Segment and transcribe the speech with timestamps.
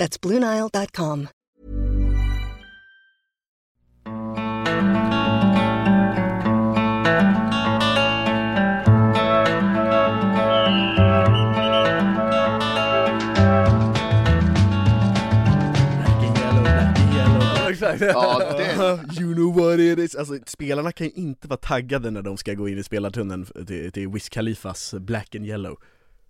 [0.00, 1.20] That's BlueNile.com.
[1.20, 1.34] Black
[16.22, 18.00] and yellow, black and yellow Exakt.
[18.00, 20.14] Ja, det, You know what it is.
[20.14, 23.92] Alltså spelarna kan ju inte vara taggade när de ska gå in i spelartunneln till,
[23.92, 25.76] till Wiz Khalifas Black and yellow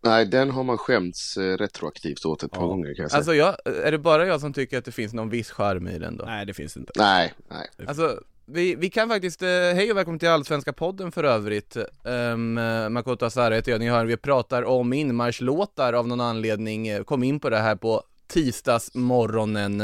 [0.03, 2.67] nej, den har man skämts eh, retroaktivt åt ett par Ja.
[2.67, 3.19] gånger kan jag säga.
[3.19, 5.99] Alltså jag, är det bara jag som tycker att det finns någon viss charm i
[5.99, 6.25] den då?
[6.25, 7.87] Nej det finns inte nej, nej.
[7.89, 12.55] Alltså, vi, vi kan faktiskt, eh, hej och välkommen till Allsvenska podden för övrigt um,
[12.93, 17.41] Makoto Asara heter jag, ni hör vi pratar om inmarschlåtar av någon anledning, kom in
[17.41, 19.81] på det här på tisdagsmorgonen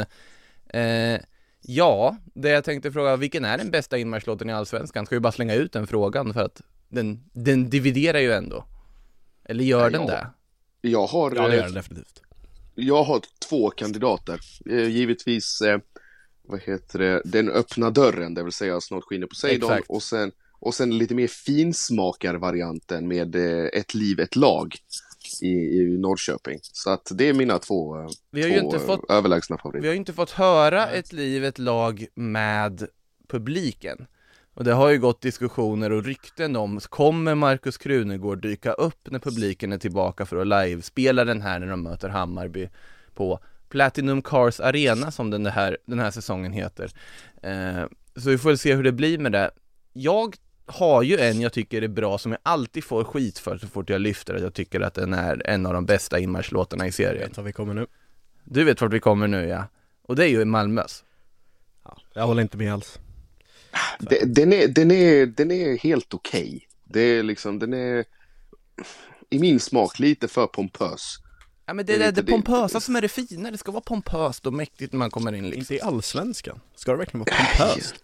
[0.69, 1.21] eh,
[1.69, 5.07] Ja, det jag tänkte fråga, vilken är den bästa inmarschlåten i Allsvenskan?
[5.07, 8.65] Ska vi bara slänga ut den frågan för att den, den dividerar ju ändå
[9.49, 10.07] Eller gör Ja, den ja.
[10.09, 10.89] det?
[10.89, 12.23] Jag har, Ja det eh, gör det definitivt
[12.77, 14.41] jag har två kandidater.
[14.71, 15.79] Eh, givetvis, eh,
[16.43, 19.91] vad heter det, Den öppna dörren, det vill säga Snart skiner Poseidon Exakt.
[19.91, 24.77] och sen, och sen lite mer finsmakarvarianten med eh, Ett liv, ett lag
[25.43, 26.59] i, i Norrköping.
[26.63, 29.57] Så att det är mina två, eh, Vi har ju två inte eh, fått överlägsna
[29.57, 29.87] Vi favoriter.
[29.87, 32.87] har ju inte fått höra ett liv, ett lag med
[33.29, 34.07] publiken.
[34.57, 39.19] Och det har ju gått diskussioner och rykten om, kommer Markus Krunegård dyka upp när
[39.19, 42.69] publiken är tillbaka för att livespela den här när de möter Hammarby
[43.15, 46.91] på Platinum Cars Arena som den här, den här säsongen heter.
[47.43, 47.85] Eh,
[48.17, 49.51] så vi får väl se hur det blir med det.
[49.93, 53.67] Jag har ju en jag tycker är bra som jag alltid får skit för så
[53.67, 56.89] fort jag lyfter att jag tycker att den är en av de bästa inmarschlåtarna i
[56.89, 57.29] Jag serien.
[57.29, 57.87] vet var vi kommer nu
[58.45, 59.65] Du vet vart vi kommer nu ja.
[60.03, 61.05] Och det är ju Malmös.
[61.85, 62.99] ja, Jag håller inte med alls
[63.99, 66.69] Det- Den är, den är, den är helt okej.
[66.85, 68.05] Det är liksom, den är
[69.31, 71.17] i min smak lite för pompös.
[71.67, 73.81] Ja men det Det är det, det pompösa som är det fina, det ska vara
[73.81, 75.61] pompöst och mäktigt när man kommer in liksom.
[75.61, 77.95] Inte i Allsvenskan, ska det verkligen vara pompöst?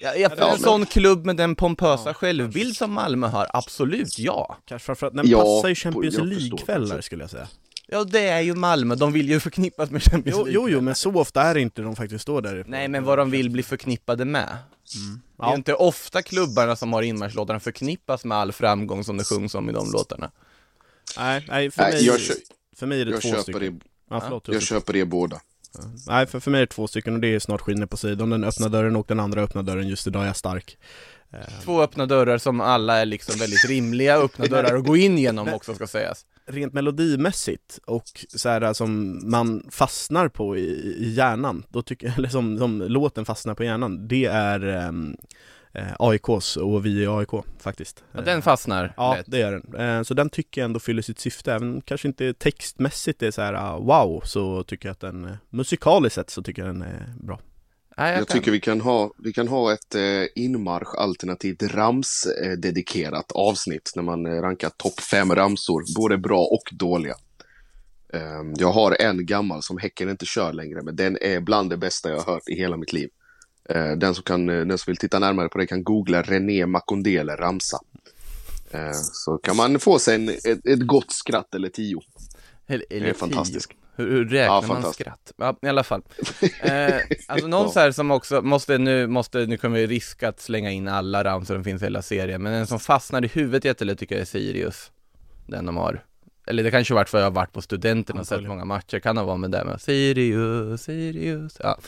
[0.00, 3.46] Ja, ja, för Ja, en men- sån klubb med den pompösa självbild som Malmö har,
[3.52, 4.58] absolut ja.
[4.64, 7.48] Kanske framförallt, den Ja, passar ju Champions League-kvällar skulle jag säga
[7.88, 10.80] Ja det är ju Malmö, de vill ju förknippas med Champions Jo, League jo, jo,
[10.80, 13.50] men så ofta är det inte de faktiskt står där Nej men vad de vill
[13.50, 14.56] bli förknippade med
[14.92, 15.54] Det är Ja.
[15.54, 19.72] inte ofta klubbarna som har inmarschlåtarna förknippas med all framgång som det sjungs om i
[19.72, 20.30] de låtarna.
[21.18, 22.20] Nej, nej för, Nej, mig, jag
[22.76, 23.78] för mig är det Jag två köper, stycken.
[23.78, 25.40] det, Ja, förlåt, jag köper det båda.
[26.06, 28.30] Nej, för, för mig är det två stycken och det är Snart skiner på sidan.
[28.30, 30.78] Den öppna dörren och den andra öppna dörren Just idag är jag stark.
[31.62, 35.48] Två öppna dörrar som alla är liksom väldigt rimliga öppna dörrar att gå in genom
[35.54, 41.64] också ska sägas Rent melodimässigt och så här som man fastnar på i, i hjärnan,
[41.68, 45.16] då tycker eller som, som låten fastnar på hjärnan, det är ehm,
[45.72, 48.04] eh, AIKs och vi i AIK faktiskt.
[48.12, 49.26] Och den fastnar Ja, lätt.
[49.28, 49.80] det gör den.
[49.98, 53.42] Eh, Så den tycker jag ändå fyller sitt syfte, även kanske inte textmässigt är så
[53.42, 56.82] här ah, wow, så tycker jag att den, eh, musikaliskt sett så tycker jag den
[56.82, 57.40] är bra.
[57.96, 60.02] Nej, jag Jag tycker vi kan ha, vi kan ha ett eh,
[60.34, 66.40] inmarsch alternativt rams eh, dedikerat avsnitt när man eh, rankar topp fem ramsor, både bra
[66.40, 67.14] och dåliga.
[68.12, 71.76] Ehm, jag har en gammal som Häcken inte kör längre, men den är bland det
[71.76, 73.08] bästa jag har hört i hela mitt liv.
[73.68, 76.66] Eh, den, som kan, eh, den som vill titta närmare på det kan googla René
[76.66, 77.78] Makondele ramsa.
[78.70, 82.00] Eh, så kan man få sig en, ett, ett gott skratt eller tio.
[82.66, 83.70] Eller, eller Det är fantastiskt.
[83.96, 85.32] Hur, hur räknar Ja, man skratt?
[85.36, 86.02] Ja, i alla fall.
[86.60, 86.94] Eh,
[87.26, 90.70] alltså någon så här som också måste nu, måste, nu kommer vi riska att slänga
[90.70, 93.98] in alla ramsor som finns i hela serien, men en som fastnar i huvudet jättelätt
[93.98, 94.92] tycker jag är Sirius.
[95.46, 96.04] Den de har.
[96.46, 99.16] Eller det kanske varit för jag har varit på studenten och sett många matcher, kan
[99.16, 101.78] ha varit med det med Sirius, Sirius, ja.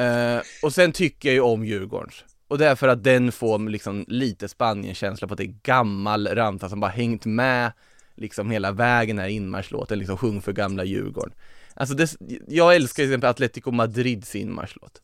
[0.00, 2.24] Eh, och sen tycker jag ju om Djurgårdens.
[2.48, 6.28] Och det är för att den får liksom lite Spanien-känsla på att det är gammal
[6.28, 7.72] ramsa som bara hängt med
[8.18, 11.32] liksom hela vägen här inmarschlåten, liksom sjung för gamla Djurgården.
[11.74, 12.16] Alltså det,
[12.48, 15.02] jag älskar till exempel Atletico Madrids inmarschlåt.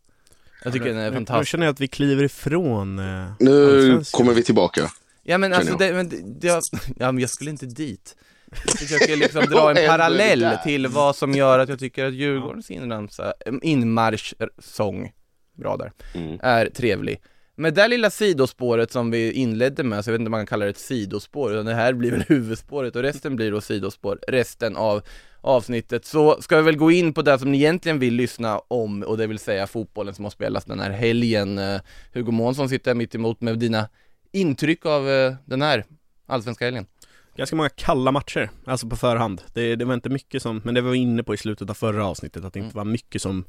[0.65, 1.51] Jag tycker den är Nu- Nu fantastisk.
[1.51, 4.91] känner jag att vi kliver ifrån eh, Nu kommer vi tillbaka.
[5.23, 5.79] Ja men alltså jag.
[5.79, 6.09] det, men
[6.41, 6.63] det, jag-
[6.99, 8.17] ja men jag skulle inte dit.
[8.67, 12.71] Jag försöker liksom dra en parallell till vad som gör att jag tycker att Djurgårdens
[12.71, 15.13] inramsa, inmarschsång,
[15.59, 16.39] bra där, Mm.
[16.43, 17.21] är trevlig.
[17.57, 20.41] Med det där lilla sidospåret som vi inledde med, så jag vet inte om man
[20.41, 23.61] kan kalla det ett sidospår, utan det här blir väl huvudspåret och resten blir då
[23.61, 25.03] sidospår, resten av
[25.41, 29.03] avsnittet så ska vi väl gå in på det som ni egentligen vill lyssna om
[29.03, 31.59] och det vill säga fotbollen som har spelats den här helgen.
[31.59, 31.81] Eh,
[32.13, 33.89] Hugo Månsson sitter mitt emot med dina
[34.33, 35.85] intryck av eh, den här
[36.27, 36.87] allsvenska helgen.
[37.37, 39.43] Ganska många kalla matcher, alltså på förhand.
[39.53, 41.75] Det, det var inte mycket som, men det var vi inne på i slutet av
[41.75, 42.87] förra avsnittet, att det inte mm.
[42.87, 43.45] var mycket som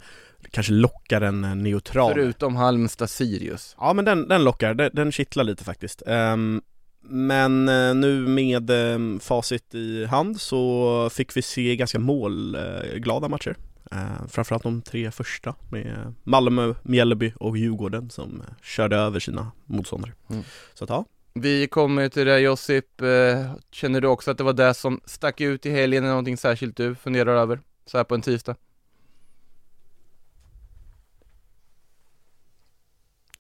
[0.52, 2.14] kanske lockar en neutral.
[2.14, 3.76] Förutom Halmstad-Sirius.
[3.80, 6.04] Ja men den, den lockar, den, den kittlar lite faktiskt.
[6.06, 6.62] Um,
[7.02, 13.56] men uh, nu med um, facit i hand så fick vi se ganska målglada matcher.
[13.94, 20.12] Uh, framförallt de tre första med Malmö, Mjällby och Djurgården som körde över sina motståndare.
[20.30, 20.44] Mm.
[20.74, 21.06] Så att ja,
[21.40, 25.42] vi kommer till det Josip, eh, känner du också att det var det som stack
[25.42, 28.56] ut i helgen, eller någonting särskilt du funderar över, så här på en tisdag?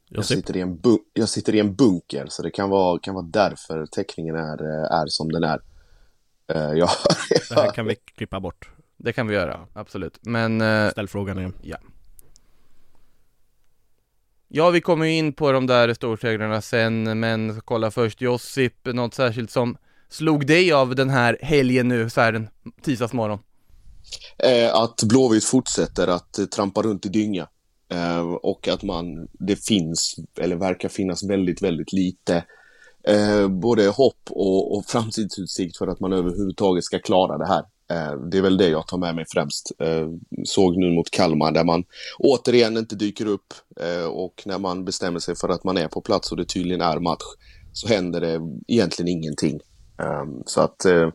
[0.10, 0.82] Jag sitter, i en
[1.14, 4.92] jag sitter i en bunker, så det kan vara, kan vara därför teckningen är, eh,
[4.92, 5.62] är som den är.
[6.56, 6.90] Uh, ja,
[7.50, 8.70] det här kan vi klippa bort.
[8.98, 10.20] Det kan vi göra, absolut.
[10.22, 10.62] Men...
[10.62, 11.54] Uh, Ställ frågan igen.
[11.62, 11.78] Ja.
[14.58, 19.14] Ja, vi kommer ju in på de där storsegrarna sen, men kolla först Josip, något
[19.14, 19.78] särskilt som
[20.10, 22.50] slog dig av den här helgen nu, så här en
[22.82, 23.40] tisdagsmorgon?
[24.38, 27.48] Eh, att Blåvitt fortsätter att trampa runt i dynga.
[27.90, 32.44] Eh, och att man, det finns, eller verkar finnas väldigt, väldigt lite
[33.08, 37.64] eh, både hopp och, och framtidsutsikt för att man överhuvudtaget ska klara det här.
[37.92, 39.72] Eh, det är väl det jag tar med mig främst.
[39.80, 40.10] Eh,
[40.46, 41.84] såg nu mot Kalmar där man
[42.20, 46.02] återigen inte dyker upp eh, och när man bestämmer sig för att man är på
[46.02, 47.24] plats och det tydligen är match
[47.74, 49.60] så händer det egentligen ingenting.
[50.00, 51.10] Eh, så att eh,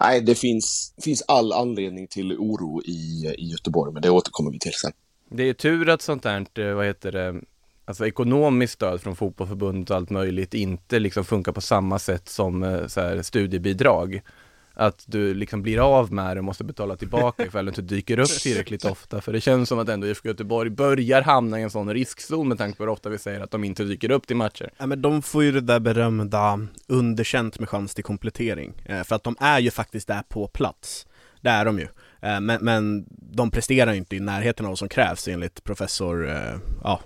[0.00, 4.58] nej, det finns, finns all anledning till oro i, i Göteborg, men det återkommer vi
[4.58, 4.92] till sen.
[5.30, 7.40] Det är tur att sånt här, vad heter det,
[7.84, 12.62] alltså ekonomiskt stöd från fotbollförbundet och allt möjligt inte liksom funkar på samma sätt som
[12.62, 14.22] eh, så här, studiebidrag
[14.78, 18.18] att du liksom blir av med det och måste betala tillbaka ifall du inte dyker
[18.18, 19.20] upp tillräckligt ofta.
[19.20, 22.58] För det känns som att ändå IFK Göteborg börjar hamna i en sån riskzon med
[22.58, 24.70] tanke på hur ofta vi säger att de inte dyker upp till matcher.
[24.78, 28.82] Ja men de får ju det där berömda underkänt med chans till komplettering.
[28.84, 31.06] Eh, för att de är ju faktiskt där på plats.
[31.40, 31.88] Det är de ju.
[32.20, 36.28] Eh, men, men de presterar ju inte i närheten av vad som krävs enligt professor,
[36.28, 37.00] eh, ja,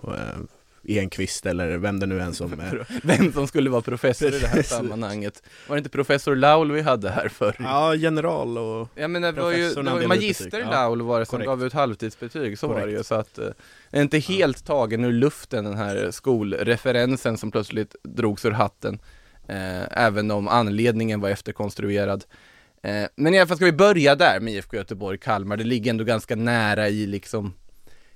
[0.85, 2.87] Enqvist eller vem det nu är som är.
[3.03, 5.43] Vem som skulle vara professor i det här sammanhanget.
[5.69, 7.57] Var det inte professor Laul vi hade här förr?
[7.59, 11.27] Ja, general och Ja men det var ju, det var magister ja, Laul var det
[11.27, 11.47] som korrekt.
[11.47, 12.81] gav ut halvtidsbetyg, så korrekt.
[12.81, 13.49] var det ju så att eh,
[13.91, 14.75] är inte helt ja.
[14.75, 18.99] tagen ur luften den här skolreferensen som plötsligt drogs ur hatten.
[19.49, 22.25] Eh, även om anledningen var efterkonstruerad.
[22.83, 25.57] Eh, men i alla fall ska vi börja där med IFK Göteborg, Kalmar.
[25.57, 27.55] Det ligger ändå ganska nära i liksom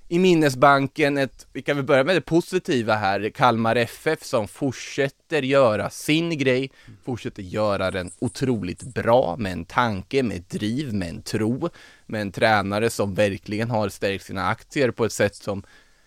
[0.09, 5.41] i minnesbanken ett, vi kan väl börja med det positiva här, Kalmar FF som fortsätter
[5.41, 6.71] göra sin grej,
[7.05, 11.69] fortsätter göra den otroligt bra med en tanke, med driv, med en tro,
[12.05, 15.63] med en tränare som verkligen har stärkt sina aktier på ett sätt som,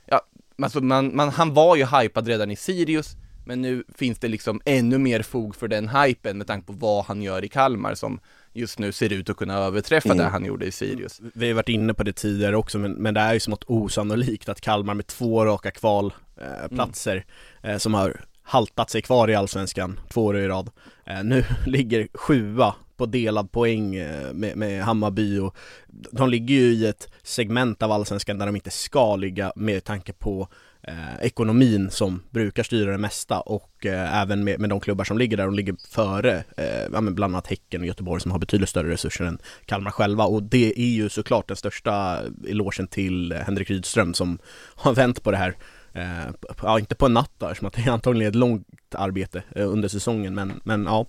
[0.06, 0.20] ja,
[0.62, 3.16] alltså man, man, han var ju hypad redan i Sirius,
[3.46, 7.04] men nu finns det liksom ännu mer fog för den hypen med tanke på vad
[7.04, 8.20] han gör i Kalmar som
[8.52, 10.18] just nu ser ut att kunna överträffa mm.
[10.18, 11.20] det han gjorde i Sirius.
[11.34, 14.48] Vi har varit inne på det tidigare också, men, men det är ju smått osannolikt
[14.48, 17.22] att Kalmar med två raka kvalplatser eh,
[17.62, 17.74] mm.
[17.74, 20.70] eh, som har haltat sig kvar i Allsvenskan två år i rad,
[21.06, 25.56] eh, nu ligger sjua på delad poäng eh, med, med Hammarby och
[25.88, 30.12] de ligger ju i ett segment av Allsvenskan där de inte ska ligga med tanke
[30.12, 30.48] på
[30.82, 35.18] eh, ekonomin som brukar styra det mesta och eh, även med, med de klubbar som
[35.18, 38.68] ligger där, de ligger före eh, ja, bland annat Häcken och Göteborg som har betydligt
[38.68, 40.24] större resurser än Kalmar själva.
[40.24, 44.38] Och det är ju såklart den största elogen till eh, Henrik Rydström som
[44.74, 45.56] har vänt på det här
[45.92, 49.42] eh, ja, inte på en natt där, som att det är antagligen ett långt arbete
[49.56, 50.34] eh, under säsongen.
[50.34, 51.06] Men, men ja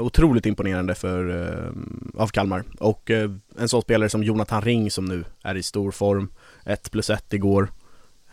[0.00, 1.72] Otroligt imponerande för,
[2.14, 2.64] av Kalmar.
[2.78, 3.10] Och
[3.58, 6.32] en sån spelare som Jonathan Ring som nu är i stor form
[6.64, 7.68] 1 plus 1 igår.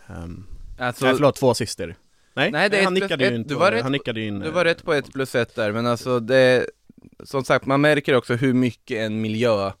[0.08, 0.44] Ehm,
[0.82, 1.96] Alltså, Nej förlåt, två assister
[2.34, 5.12] Nej, Nej det han nickade ju inte, han nickade in Du var rätt på ett
[5.12, 6.66] plus ett där, men alltså det
[7.24, 9.72] Som sagt, man märker också hur mycket en miljö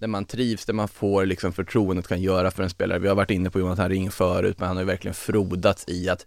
[0.00, 2.98] där man trivs, där man får liksom förtroendet kan göra för en spelare.
[2.98, 6.08] Vi har varit inne på Jonathan Ring förut, men han har ju verkligen frodats i
[6.08, 6.26] att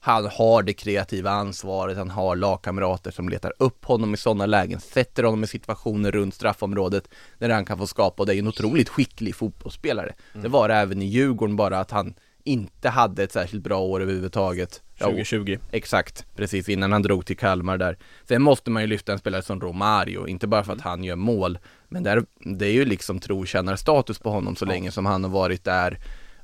[0.00, 4.80] han har det kreativa ansvaret, han har lagkamrater som letar upp honom i sådana lägen,
[4.80, 8.48] sätter honom i situationer runt straffområdet där han kan få skapa, och det är en
[8.48, 10.14] otroligt skicklig fotbollsspelare.
[10.32, 10.42] Mm.
[10.42, 12.14] Det var det även i Djurgården, bara att han
[12.44, 14.82] inte hade ett särskilt bra år överhuvudtaget.
[14.98, 17.98] 2020 ja, Exakt, precis innan han drog till Kalmar där.
[18.28, 21.16] Sen måste man ju lyfta en spelare som Romario, inte bara för att han gör
[21.16, 24.68] mål Men där, det är ju liksom trotjänarstatus på honom så ja.
[24.68, 25.98] länge som han har varit där.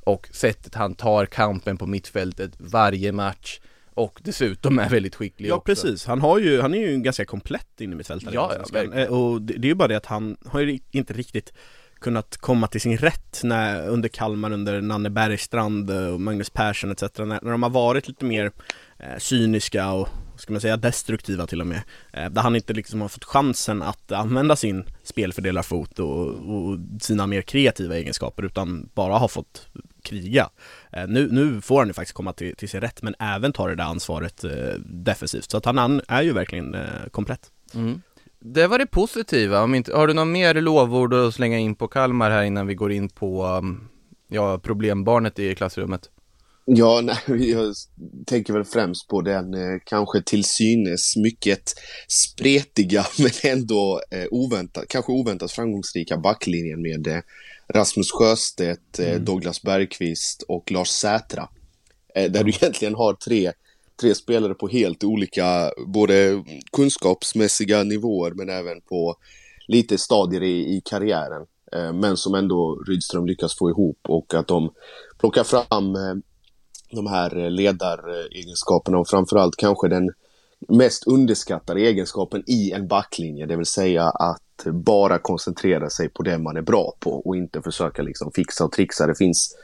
[0.05, 3.61] Och sättet han tar kampen på mittfältet varje match
[3.95, 5.65] och dessutom är väldigt skicklig Ja också.
[5.65, 9.07] precis, han har ju, han är ju ganska komplett innermittfältare i Ja, ja, verkligen.
[9.07, 11.53] Eh, Och det, det är ju bara det att han har ju inte riktigt
[12.05, 16.91] kunnat komma till sin rätt när, under Kalmar, under Nanne Bergstrand eh, och Magnus Persson
[16.91, 17.03] etc.
[17.19, 18.53] När, när de har varit lite mer
[18.99, 21.83] eh, cyniska och ska man säga destruktiva till och med.
[22.13, 27.27] Eh, där han inte liksom har fått chansen att använda sin spelfördelarfot och, och sina
[27.27, 29.69] mer kreativa egenskaper utan bara har fått
[30.03, 30.51] kriga.
[30.93, 33.69] Eh, nu, nu får han ju faktiskt komma till, till sin rätt men även ta
[33.69, 35.51] det där ansvaret eh, defensivt.
[35.51, 37.51] Så att han, han är ju verkligen eh, komplett.
[37.75, 38.03] Mm.
[38.47, 41.89] Det var det positiva, om inte, har du några mer lovord att slänga in på
[41.89, 43.89] Kalmar här innan vi går in på um,
[44.29, 46.11] ja, problembarnet i klassrummet?
[46.65, 47.75] Ja, nej, jag
[48.27, 51.75] tänker väl främst på den eh, kanske till synes mycket
[52.09, 57.21] spretiga men ändå eh, oväntat, kanske oväntat framgångsrika backlinjen med eh,
[57.69, 61.49] Rasmus Sjöstedt, eh, Douglas Bergqvist och Lars Sätra.
[62.15, 63.53] Eh, där du egentligen har tre,
[64.01, 69.17] tre spelare på helt olika, både kunskapsmässiga nivåer men även på
[69.67, 71.47] lite stadier i, i karriären.
[71.73, 74.71] Eh, men som ändå Rydström lyckas få ihop och att de
[75.19, 76.15] plockar fram eh,
[76.91, 80.11] de här ledaregenskaperna och framförallt kanske den
[80.69, 86.39] mest underskattade egenskapen i en backlinje, det vill säga att bara koncentrera sig på det
[86.39, 89.07] man är bra på och inte försöka liksom fixa och trixa.
[89.07, 89.57] Det finns,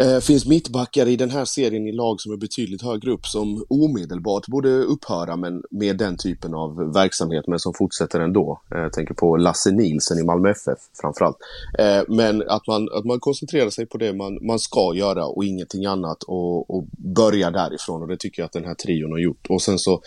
[0.00, 3.64] eh, finns mittbackar i den här serien i lag som är betydligt högre upp som
[3.68, 8.60] omedelbart borde upphöra men med den typen av verksamhet men som fortsätter ändå.
[8.74, 11.36] Eh, jag tänker på Lasse Nilsen i Malmö FF framförallt.
[11.78, 15.44] Eh, men att man, att man koncentrerar sig på det man, man ska göra och
[15.44, 19.18] ingenting annat och, och börja därifrån och det tycker jag att den här trion har
[19.18, 19.46] gjort.
[19.48, 20.02] Och sen så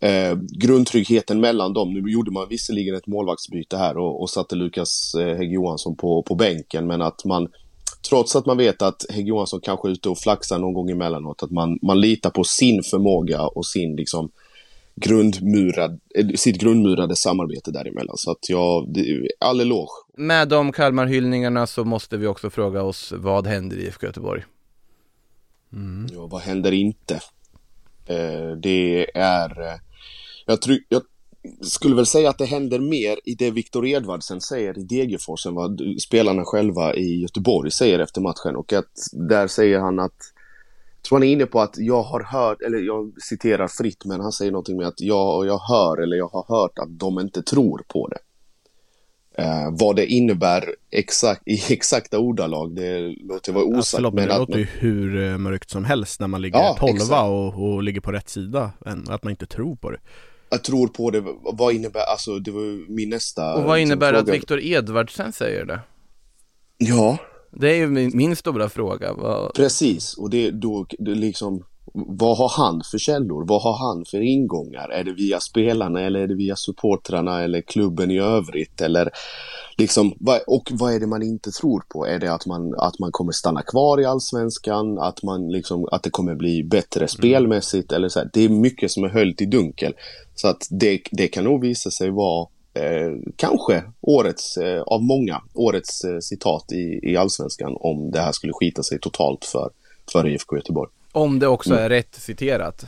[0.00, 1.94] eh, grundtryggheten mellan dem.
[1.94, 6.22] Nu gjorde man visserligen ett målvaktsbyte här och, och satte Lukas eh, Hägg Johansson på,
[6.22, 7.48] på bänken men att man
[8.08, 11.42] trots att man vet att Hägg Johansson kanske är ute och flaxar någon gång emellanåt,
[11.42, 14.30] att man, man litar på sin förmåga och sin liksom
[14.94, 18.16] grundmurad, eh, sitt grundmurade samarbete däremellan.
[18.16, 18.96] Så att jag,
[19.38, 19.90] all eloge.
[20.16, 24.44] Med de Kalmarhyllningarna så måste vi också fråga oss, vad händer i IFK Göteborg?
[26.12, 27.14] Ja, vad händer inte?
[28.06, 29.60] Eh, det är...
[29.60, 29.78] Eh,
[30.46, 31.02] jag, tror, jag
[31.62, 35.54] skulle väl säga att det händer mer i det Viktor Edvardsen säger i Degerfors än
[35.54, 38.56] vad spelarna själva i Göteborg säger efter matchen.
[38.56, 40.32] Och att där säger han att...
[40.96, 44.20] Jag tror han är inne på att jag har hört, eller jag citerar fritt, men
[44.20, 47.42] han säger någonting med att jag, jag hör eller jag har hört att de inte
[47.42, 48.18] tror på det.
[49.42, 53.90] Eh, vad det innebär exakt, i exakta ordalag, det låter vara Ja, osagt.
[53.96, 56.76] förlåt, men men det låter ju hur eh, mörkt som helst när man ligger Ja,
[56.80, 59.98] tolva och, och ligger på rätt sida, än att man inte tror på det.
[60.50, 64.18] Jag tror på det, vad innebär, alltså det var min nästa Och vad innebär det
[64.18, 64.28] att.
[64.28, 65.80] Viktor Edvardsen säger det?
[66.78, 67.18] Ja,
[67.52, 69.12] Det är ju min, min stora fråga.
[69.12, 69.54] Vad...
[69.54, 70.14] precis.
[70.14, 71.64] Och det, då, det liksom,
[72.06, 73.44] vad har han för källor?
[73.46, 74.88] Vad har han för ingångar?
[74.88, 78.80] Är det via spelarna eller är det via supportrarna eller klubben i övrigt?
[78.80, 79.10] Eller
[79.76, 80.12] liksom,
[80.46, 82.06] och vad är det man inte tror på?
[82.06, 84.98] Är det att man, att man kommer stanna kvar i allsvenskan?
[84.98, 87.92] Att, man liksom, att det kommer bli bättre spelmässigt?
[87.92, 88.30] Eller så här.
[88.32, 89.94] Det är mycket som är höljt i dunkel.
[90.34, 95.42] Så att det, det kan nog visa sig vara eh, kanske årets, eh, av många,
[95.54, 99.70] årets eh, citat i, i allsvenskan om det här skulle skita sig totalt för,
[100.12, 100.90] för IFK Göteborg.
[101.12, 102.86] Om det också är rätt citerat.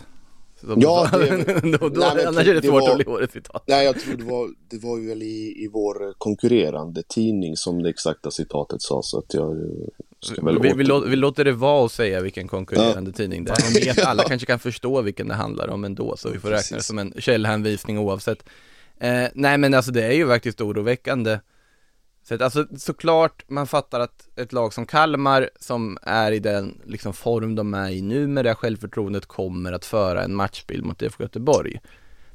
[0.61, 0.81] Så Mm.
[0.81, 3.63] Ja, det- då, då, Nej, annars är det det svårt var- att bli årets citat.
[3.67, 7.83] Nej, jag tror det var, det var ju väl i, i vår konkurrerande tidning som
[7.83, 11.83] det exakta citatet sa, så att jag eh, Vi, vi, lå, vi låter det vara
[11.83, 13.75] och säga vilken konkurrerande tidning det är.
[13.75, 16.57] De vet, alla kanske kan förstå vilken det handlar om ändå, så vi får räkna
[16.57, 16.87] det Precis.
[16.87, 18.45] som en källhänvisning oavsett.
[18.99, 21.39] Eh, nej men alltså det är ju faktiskt oroväckande.
[22.31, 26.81] Så att, alltså såklart, man fattar att ett lag som Kalmar, som är i den
[26.87, 30.85] liksom, form de är i nu med det här självförtroendet, kommer att föra en matchbild
[30.85, 31.81] mot IFK Göteborg.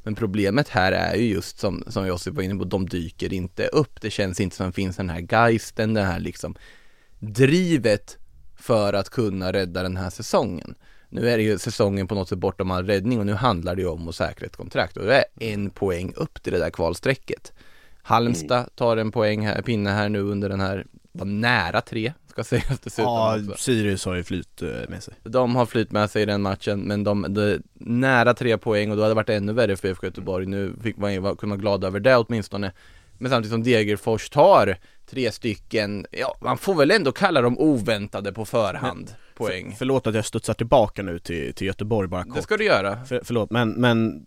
[0.04, 3.68] Men problemet här är ju just som, som Josip var inne på, de dyker inte
[3.68, 4.02] upp.
[4.02, 6.56] Det känns inte som det finns den här geisten, den här liksom
[7.20, 8.18] drivet
[8.56, 10.76] för att kunna rädda den här säsongen.
[11.10, 13.82] Nu är det ju säsongen på något sätt bortom all räddning och nu handlar det
[13.82, 16.70] ju om att säkra ett kontrakt och det är en poäng upp till det där
[16.70, 17.54] kvalstrecket.
[18.06, 22.44] Halmstad tar en poäng här, pinne här nu under den här, var nära tre, ska
[22.44, 23.64] sägas dessutom Ja, också.
[23.64, 25.14] Sirius har ju flyt eh, med sig.
[25.24, 28.98] De har flyt med sig i den matchen, men de, de nära tre poäng och
[28.98, 30.46] då hade det varit ännu värre för IFK Göteborg.
[30.46, 32.72] Nu fick man, var, kunde man glad över det åtminstone.
[33.18, 34.78] Men samtidigt som Degerfors tar
[35.10, 39.76] tre stycken, ja, man får väl ändå kalla dem oväntade på förhand, poäng.
[39.78, 42.36] Förlåt att jag studsar tillbaka nu till, till Göteborg bara kort.
[42.36, 43.06] Det ska du göra.
[43.06, 44.26] För, förlåt, men, men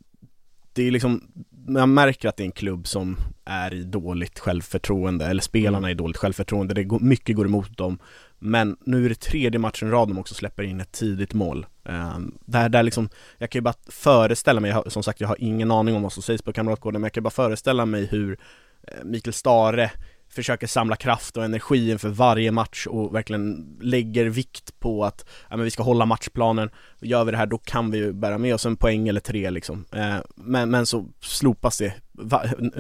[0.73, 1.23] det är liksom
[1.69, 5.93] man märker att det är en klubb som är i dåligt självförtroende, eller spelarna är
[5.93, 7.99] i dåligt självförtroende, det går, mycket går emot dem.
[8.39, 11.67] Men nu är det tredje matchen i rad de också släpper in ett tidigt mål.
[11.83, 13.09] Um, där, där liksom,
[13.39, 16.13] jag kan ju bara föreställa mig, har, som sagt jag har ingen aning om vad
[16.13, 18.39] som sägs på Kamratgården men jag kan bara föreställa mig hur
[18.83, 19.91] eh, Mikael Stare
[20.39, 25.57] försöker samla kraft och energi inför varje match och verkligen lägger vikt på att ja,
[25.57, 28.55] men vi ska hålla matchplanen, gör vi det här då kan vi ju bära med
[28.55, 29.85] oss en poäng eller tre liksom.
[29.93, 31.95] Eh, men, men så slopas det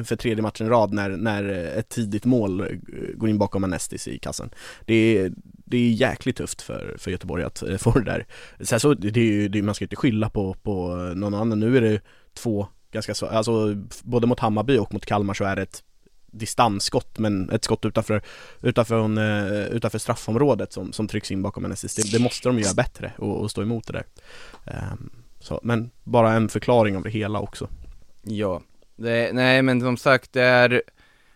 [0.05, 1.45] för tredje matchen i rad när, när
[1.79, 2.67] ett tidigt mål eh,
[3.15, 4.51] går in bakom Anestis i kassen.
[4.87, 8.27] Det är, det är jäkligt tufft för, för Göteborg att eh, få det där.
[8.61, 11.61] Sen så, det är ju, det, man ska ju inte skylla på, på någon annan,
[11.61, 12.01] nu är det
[12.35, 15.83] två ganska så, alltså både mot Hammarby och mot Kalmar så är det ett
[16.31, 18.23] distansskott men ett skott utanför,
[18.63, 21.95] utanför, uh, utanför straffområdet som, som trycks in bakom NSS.
[21.95, 24.05] Det, det måste de göra bättre och, och stå emot det där.
[24.65, 27.69] Um, så, men bara en förklaring av det hela också.
[28.23, 28.63] Ja,
[28.97, 30.83] det, nej men som sagt det är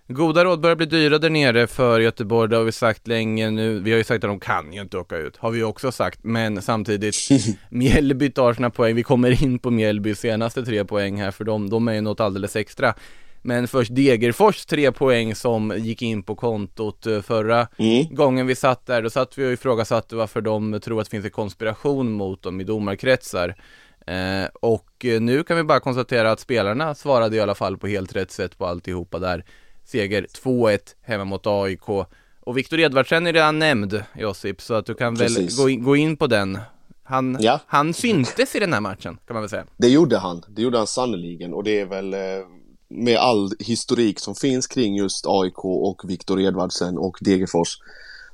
[0.09, 3.79] Goda råd börjar bli dyra där nere för Göteborg, det har vi sagt länge nu.
[3.79, 6.19] Vi har ju sagt att de kan ju inte åka ut, har vi också sagt.
[6.23, 7.17] Men samtidigt,
[7.71, 8.95] Mjällby tar sina poäng.
[8.95, 12.21] Vi kommer in på Mjällby senaste tre poäng här, för de, de är ju något
[12.21, 12.95] alldeles extra.
[13.43, 18.15] Men först Degerfors tre poäng som gick in på kontot eh, förra mm.
[18.15, 19.03] gången vi satt där.
[19.03, 22.61] Då satt vi och ifrågasatte varför de tror att det finns en konspiration mot dem
[22.61, 23.55] i domarkretsar.
[24.07, 27.87] Eh, och eh, nu kan vi bara konstatera att spelarna svarade i alla fall på
[27.87, 29.45] helt rätt sätt på alltihopa där.
[29.85, 31.89] Seger 2-1 hemma mot AIK.
[32.41, 35.39] Och Viktor Edvardsen är redan nämnd, Josip, så att du kan Precis.
[35.39, 36.59] väl gå in, gå in på den.
[37.05, 37.61] Han, ja.
[37.67, 39.67] han syntes i den här matchen, kan man väl säga.
[39.77, 42.15] Det gjorde han, det gjorde han sannoliken och det är väl
[42.95, 47.79] med all historik som finns kring just AIK och Viktor Edvardsen och Degerfors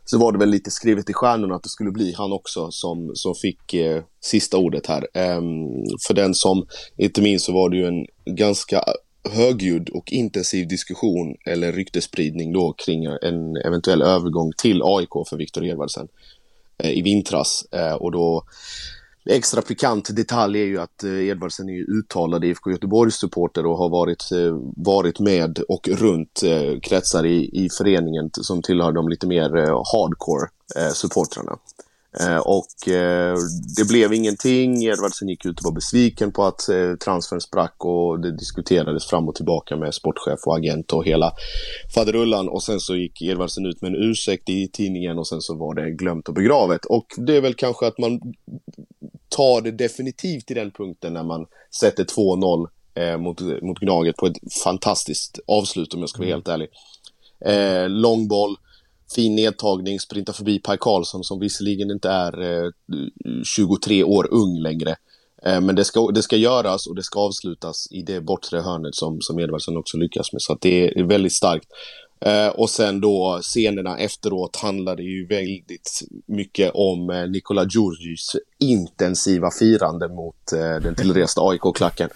[0.05, 3.11] så var det väl lite skrivet i stjärnorna att det skulle bli han också som,
[3.15, 5.09] som fick eh, sista ordet här.
[5.15, 5.67] Ehm,
[6.07, 8.85] för den som inte minns så var det ju en ganska
[9.31, 15.65] högljudd och intensiv diskussion eller ryktespridning då kring en eventuell övergång till AIK för Viktor
[15.65, 16.09] Edvardsen
[16.79, 18.45] eh, i vintras eh, och då
[19.25, 23.79] extra pikant detalj är ju att eh, Edvardsen är ju uttalad IFK Göteborgs supporter och
[23.79, 29.09] har varit, eh, varit med och runt eh, kretsar i, i föreningen som tillhör de
[29.09, 29.51] lite mer
[29.93, 30.49] hardcore
[30.95, 31.59] supportrarna.
[32.45, 32.67] Och
[33.77, 34.83] det blev ingenting.
[34.83, 36.61] Edvardsen gick ut och var besviken på att
[37.05, 41.33] transfern sprack och det diskuterades fram och tillbaka med sportchef och agent och hela
[41.95, 42.49] faderullan.
[42.49, 45.75] Och sen så gick Edvardsen ut med en ursäkt i tidningen och sen så var
[45.75, 46.85] det glömt och begravet.
[46.85, 48.21] Och det är väl kanske att man
[49.29, 51.47] tar det definitivt till den punkten när man
[51.81, 56.37] sätter 2-0 eh, mot, mot Gnaget på ett fantastiskt avslut om jag ska vara mm.
[56.37, 56.69] helt ärlig.
[57.45, 58.57] Eh, långboll,
[59.15, 62.71] fin nedtagning, sprinta förbi Per Karlsson som visserligen inte är eh,
[63.45, 64.97] 23 år ung längre.
[65.43, 68.95] Eh, men det ska, det ska göras och det ska avslutas i det bortre hörnet
[68.95, 70.43] som, som Edvardsson också lyckas med.
[70.43, 71.69] Så att det är väldigt starkt.
[72.21, 79.51] Eh, och sen då scenerna efteråt handlade ju väldigt mycket om eh, Nikola Djurdjic intensiva
[79.51, 82.09] firande mot eh, den tillresta AIK-klacken.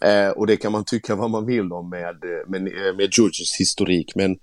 [0.00, 2.62] Eh, och det kan man tycka vad man vill om med, eh, eh, med,
[2.96, 4.12] med Georges historik.
[4.14, 4.38] Men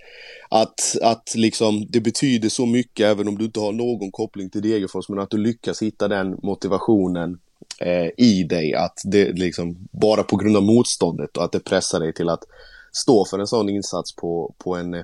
[0.49, 4.62] att, att liksom, det betyder så mycket även om du inte har någon koppling till
[4.62, 5.10] Degerfors.
[5.10, 7.39] Men att du lyckas hitta den motivationen
[7.80, 8.73] eh, i dig.
[8.73, 12.43] Att det liksom, bara på grund av motståndet och att det pressar dig till att
[12.91, 15.03] stå för en sån insats på, på en eh,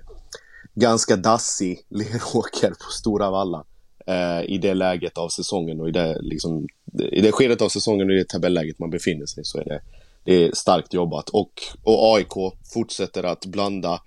[0.76, 3.64] ganska dassig leråker på Stora Valla
[4.08, 6.68] eh, i det läget av säsongen och i det, liksom,
[7.12, 9.82] i det skedet av säsongen och i det tabelläget man befinner sig så är det,
[10.24, 11.30] det är starkt jobbat.
[11.30, 11.52] Och,
[11.84, 12.34] och AIK
[12.74, 14.00] fortsätter att blanda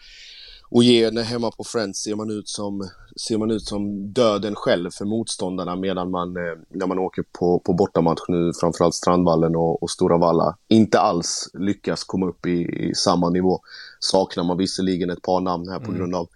[0.71, 2.89] och ge när hemma på Friends ser man ut som,
[3.29, 7.59] ser man ut som döden själv för motståndarna medan man, eh, när man åker på,
[7.59, 12.51] på bortamatch nu, framförallt Strandvallen och, och Stora Valla, inte alls lyckas komma upp i,
[12.51, 13.61] i, samma nivå.
[14.01, 15.99] Saknar man visserligen ett par namn här på mm.
[15.99, 16.29] grund av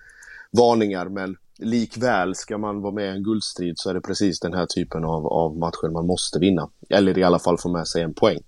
[0.50, 4.54] varningar, men likväl ska man vara med i en guldstrid så är det precis den
[4.54, 6.68] här typen av, av matcher man måste vinna.
[6.88, 8.40] Eller i alla fall få med sig en poäng.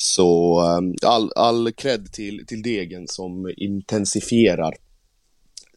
[0.00, 4.74] Så eh, all, all cred till, till Degen som intensifierar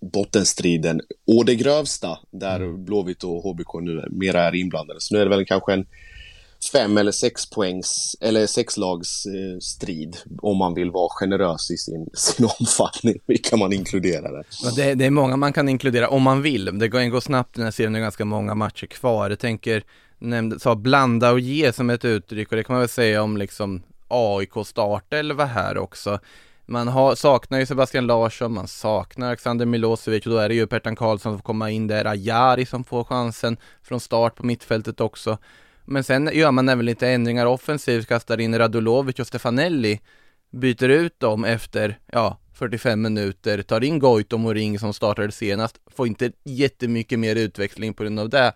[0.02, 2.86] bottenstriden och det grövsta där mm.
[2.86, 5.02] Blåvitt och HBK nu mera är inblandade.
[5.02, 5.86] Så nu är det väl kanske en
[6.72, 12.10] fem eller sex poängs eller sexlags eh, strid om man vill vara generös i sin,
[12.14, 13.20] sin omfattning.
[13.26, 14.76] Vilka man inkluderar där.
[14.76, 16.80] Det, det är många man kan inkludera om man vill.
[16.80, 19.30] Det går, går snabbt den här serien, det är ganska många matcher kvar.
[19.30, 19.84] Jag tänker,
[20.20, 23.38] nämnde, sa blanda och ge som ett uttryck och det kan man väl säga om
[23.38, 26.20] liksom AIK startelva här också.
[26.66, 30.68] Man har, saknar ju Sebastian Larsson, man saknar Alexander Milosevic och då är det ju
[30.68, 35.02] Pertan Karlsson som får komma in där, Ajari som får chansen från start på mittfältet
[35.02, 35.38] också.
[35.86, 40.00] Men sen gör man även lite ändringar offensivt, kastar in Radulovic och Stefanelli
[40.52, 45.80] byter ut dem efter, ja, 45 minuter, tar in Goitom och Ring som startade senast,
[45.96, 48.54] får inte jättemycket mer utväxling på grund av det.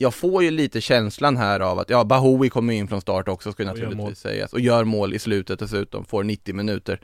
[0.00, 3.52] Jag får ju lite känslan här av att, ja, Bahoui kommer in från start också,
[3.52, 7.00] ska naturligtvis sägas, och gör mål i slutet dessutom, får 90 minuter.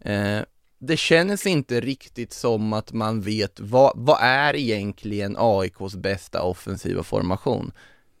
[0.00, 0.40] Eh,
[0.78, 7.02] det känns inte riktigt som att man vet vad, vad är egentligen AIKs bästa offensiva
[7.02, 7.72] formation?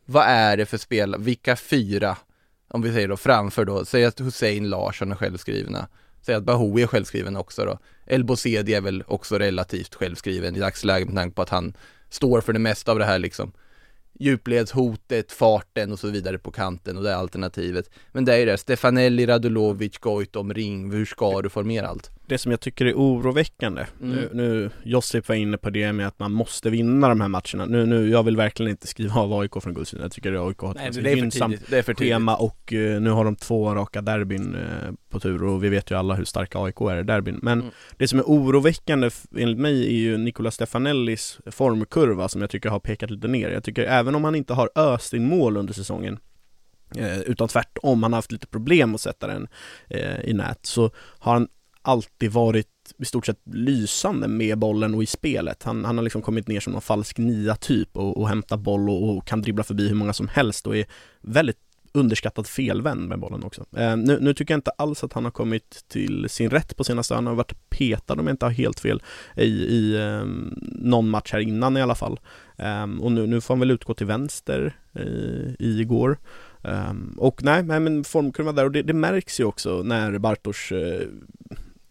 [0.04, 2.16] Vad är det för spel, vilka fyra,
[2.68, 5.88] om vi säger då framför då, säg att Hussein Larsson är självskrivna,
[6.22, 10.60] säg att Bahoui är självskriven också då, El Bosedi är väl också relativt självskriven i
[10.60, 11.76] dagsläget med tanke på att han
[12.10, 13.52] står för det mesta av det här liksom
[14.22, 17.90] djupledshotet, farten och så vidare på kanten och det är alternativet.
[18.12, 22.10] Men det är ju det, Stefanelli, Radulovic, Goitom, Ring, hur ska du formera allt?
[22.32, 24.16] Det som jag tycker är oroväckande, mm.
[24.16, 27.66] nu, nu Josip var inne på det med att man måste vinna de här matcherna.
[27.66, 30.58] Nu, nu, jag vill verkligen inte skriva av AIK från guldsidan, jag tycker att AIK
[30.58, 31.60] har ett Nej, gynnsamt
[31.98, 35.90] schema och uh, nu har de två raka derbyn uh, på tur och vi vet
[35.90, 37.38] ju alla hur starka AIK är i derbyn.
[37.42, 37.72] Men mm.
[37.96, 42.80] det som är oroväckande enligt mig är ju Nicola Stefanellis formkurva som jag tycker har
[42.80, 43.50] pekat lite ner.
[43.50, 46.18] Jag tycker även om han inte har öst in mål under säsongen
[46.96, 49.48] eh, utan tvärtom, han har haft lite problem att sätta den
[49.88, 51.48] eh, i nät, så har han
[51.82, 52.68] alltid varit
[52.98, 55.62] i stort sett lysande med bollen och i spelet.
[55.62, 58.90] Han, han har liksom kommit ner som någon falsk nia typ och, och hämtat boll
[58.90, 60.86] och, och, kan dribbla förbi hur många som helst och är
[61.20, 61.58] väldigt
[61.94, 63.64] underskattad felvänd med bollen också.
[63.76, 66.84] Eh, nu, nu, tycker jag inte alls att han har kommit till sin rätt på
[66.84, 69.02] senaste, han har varit petad om jag inte har helt fel
[69.36, 70.24] i, i eh,
[70.62, 72.20] någon match här innan i alla fall.
[72.56, 76.18] Eh, och nu, nu får han väl utgå till vänster i, i igår.
[76.64, 80.72] Um, och nej, nej men formkurvan där och det, det, märks ju också när Bartos
[80.72, 81.08] eh,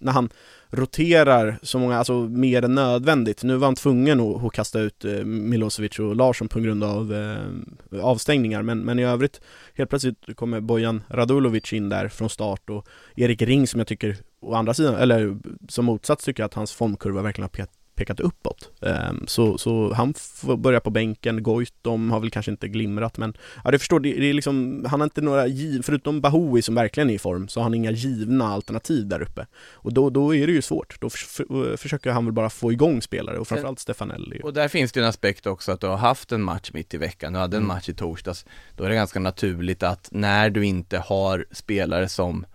[0.02, 0.30] när han
[0.70, 3.44] roterar så många, alltså mer än nödvändigt.
[3.44, 7.14] Nu var han tvungen att, att kasta ut eh, Milosevic och Larsson på grund av
[7.14, 9.42] eh, avstängningar, men, men i övrigt
[9.74, 14.18] helt plötsligt kommer Bojan Radulovic in där från start och Erik Ring som jag tycker,
[14.42, 15.38] å andra sidan, eller
[15.70, 17.50] som motsats tycker jag att hans formkurva verkligen har
[17.96, 18.72] pekat uppåt.
[18.82, 23.34] Ehm, så, så han får börja på bänken, Goitom har väl kanske inte glimrat men
[23.64, 26.76] ja du förstår, det, det är liksom, han har inte några giv, förutom Bahoui som
[26.76, 29.46] verkligen är i form, så har han inga givna alternativ där uppe.
[29.74, 33.02] Och då, då är det ju svårt, då för, försöker han väl bara få igång
[33.02, 34.42] spelare och framförallt Stefanelli.
[34.44, 36.94] Och där finns det ju en aspekt också att du har haft en match mitt
[36.94, 37.76] i veckan, du hade en mm.
[37.76, 42.46] match i torsdags, då är det ganska naturligt att när du inte har spelare som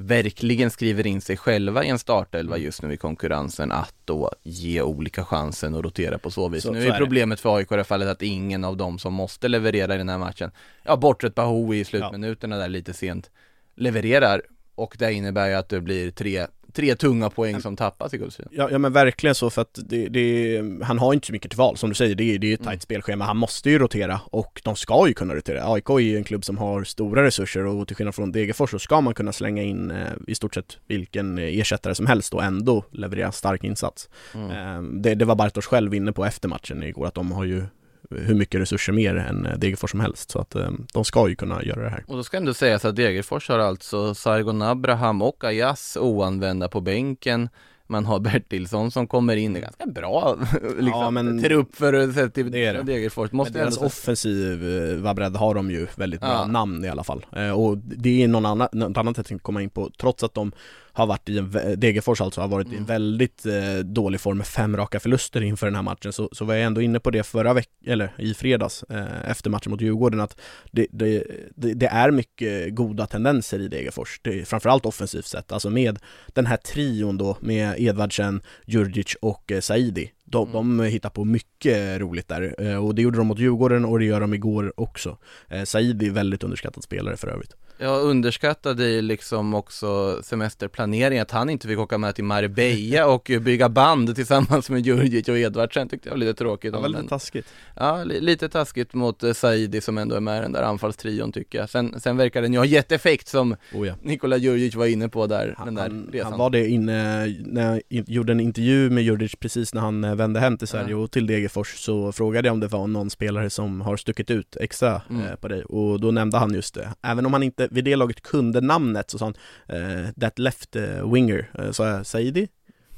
[0.00, 2.64] verkligen skriver in sig själva i en startelva mm.
[2.64, 6.62] just nu i konkurrensen att då ge olika chansen och rotera på så vis.
[6.62, 9.14] Så, nu är, är problemet för AIK i det fallet att ingen av dem som
[9.14, 10.50] måste leverera i den här matchen,
[10.82, 12.62] ja bortsett Bahoui i slutminuterna ja.
[12.62, 13.30] där lite sent,
[13.76, 14.42] levererar
[14.74, 18.52] och det innebär ju att det blir tre tre tunga poäng som tappas i guldstriden.
[18.56, 21.58] Ja, ja men verkligen så för att det, det, han har inte så mycket till
[21.58, 22.80] val som du säger, det, det är ett tajt mm.
[22.80, 25.72] spelschema, han måste ju rotera och de ska ju kunna rotera.
[25.72, 28.78] AIK är ju en klubb som har stora resurser och till skillnad från Degerfors så
[28.78, 32.84] ska man kunna slänga in eh, i stort sett vilken ersättare som helst och ändå
[32.90, 34.08] leverera stark insats.
[34.34, 34.50] Mm.
[34.50, 37.64] Eh, det, det var Bartosz själv inne på efter matchen igår att de har ju
[38.10, 41.36] hur mycket resurser mer än eh, Degerfors som helst så att eh, de ska ju
[41.36, 42.04] kunna göra det här.
[42.06, 46.80] Och då ska ändå sägas att Degerfors har alltså Sargon Abraham och Ayas oanvända på
[46.80, 47.48] bänken
[47.88, 52.12] man har Bertilsson som kommer in, det är ganska bra liksom, ja, men trupp för
[52.12, 52.82] sett till det är det.
[52.82, 53.32] Degerfors.
[53.32, 56.46] Måste men deras offensiva bredd har de ju väldigt bra ja.
[56.46, 57.26] namn i alla fall.
[57.36, 60.34] Eh, och det är någon annan, något annat jag tänkte komma in på, trots att
[60.34, 60.52] de
[60.98, 62.74] har varit i en, Degerfors alltså har varit mm.
[62.74, 62.86] i en mm.
[62.86, 66.54] väldigt eh, dålig form med fem raka förluster inför den här matchen så, så var
[66.54, 70.20] jag ändå inne på det förra veckan, eller i fredags eh, efter matchen mot Djurgården
[70.20, 75.52] att det, det, det, det, är mycket goda tendenser i Degerfors, det, framförallt offensivt sett,
[75.52, 80.76] alltså med den här trion då med Edvardsen, Djurdjic och eh, Saidi de, mm.
[80.76, 84.04] de hittar på mycket roligt där eh, och det gjorde de mot Djurgården och det
[84.04, 85.16] gör de igår också.
[85.48, 87.54] Eh, Saidi är väldigt underskattad spelare för övrigt.
[87.80, 93.30] Jag underskattade ju liksom också semesterplaneringen, att han inte fick åka med till Marbella och
[93.40, 96.74] bygga band tillsammans med Djurdjic och Edvardsen tyckte jag var lite tråkigt.
[96.74, 97.46] Ja, väldigt taskigt.
[97.76, 101.32] Ja, li lite taskigt mot eh, Saidi som ändå är med i den där anfallstrion
[101.32, 101.70] tycker jag.
[101.70, 103.94] Sen, sen verkar den ju ha gett effekt som oh ja.
[104.02, 106.32] Nikola Djurdjic var inne på där, han, den där resan.
[106.32, 110.40] Han var det inne, när jag gjorde en intervju med Djurdjic precis när han vände
[110.40, 113.80] hem till Sverige och till Degerfors så frågade jag om det var någon spelare som
[113.80, 115.26] har stuckit ut extra mm.
[115.26, 116.88] eh, på dig och då nämnde han just det.
[117.02, 119.34] Även om han inte vid det laget kunde namnet så sa han
[119.68, 122.48] eh, That left uh, winger, eh, sa jag Saidi?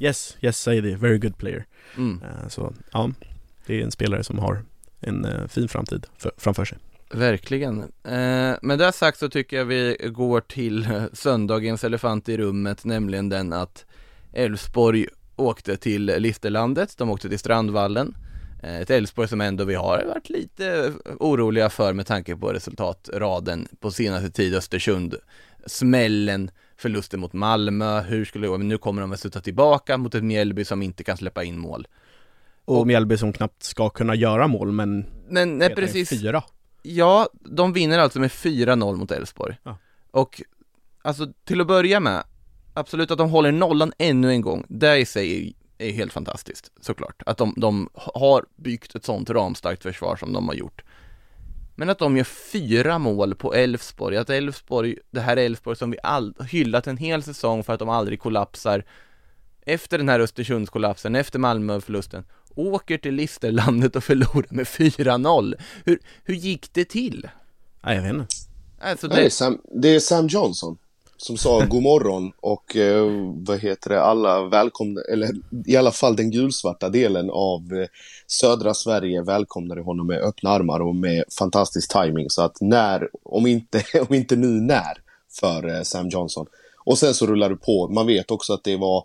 [0.01, 1.67] Yes, yes Saidi, very good player.
[1.97, 2.23] Mm.
[2.23, 3.11] Eh, så ja,
[3.67, 4.63] det är en spelare som har
[5.01, 6.79] en eh, fin framtid för, framför sig.
[7.11, 7.79] Verkligen.
[8.05, 13.29] Eh, med det sagt så tycker jag vi går till söndagens elefant i rummet, nämligen
[13.29, 13.87] den att
[14.33, 15.07] Elfsborg
[15.37, 18.15] åkte till Listerlandet, de åkte till Strandvallen.
[18.63, 23.69] Eh, ett Elfsborg som ändå vi har varit lite oroliga för med tanke på resultatraden
[23.81, 25.15] på senaste tid, Östersund,
[25.67, 28.59] smällen förlusten mot Malmö, hur skulle det gå?
[28.59, 31.59] Men nu kommer de att sluta tillbaka mot ett Mjällby som inte kan släppa in
[31.59, 31.89] mål.
[32.65, 36.43] Och Mjällby som knappt ska kunna göra mål men Men nej, precis, fyra.
[36.83, 39.57] ja, de vinner alltså med 4-0 mot Elfsborg.
[39.63, 39.79] Ja.
[40.11, 40.43] Och
[41.03, 42.23] alltså till att börja med,
[42.75, 46.71] absolut att de håller nollan ännu en gång, det i sig är, är helt fantastiskt
[46.81, 47.23] såklart.
[47.27, 50.83] Att de, de har byggt ett sånt ramstarkt försvar som de har gjort.
[51.75, 55.91] Men att de gör fyra mål på Elfsborg, att Elfsborg, det här är Elfsborg som
[55.91, 58.85] vi all, hyllat en hel säsong för att de aldrig kollapsar
[59.63, 65.55] efter den här Östersundskollapsen, efter Malmöförlusten, åker till Listerlandet och förlorar med 4-0.
[65.85, 67.29] Hur, hur gick det till?
[67.83, 68.27] Nej jag vet inte.
[68.81, 70.79] Alltså Nej, det, Sam, det är Sam Johnson
[71.23, 73.05] som sa god morgon och eh,
[73.35, 75.31] vad heter det, alla välkomna, eller
[75.67, 77.89] i alla fall den gulsvarta delen av eh,
[78.27, 83.47] södra Sverige välkomnade honom med öppna armar och med fantastisk timing så att när, om
[83.47, 84.99] inte, om inte nu när,
[85.41, 86.47] för eh, Sam Johnson.
[86.85, 89.05] Och sen så rullar det på, man vet också att det var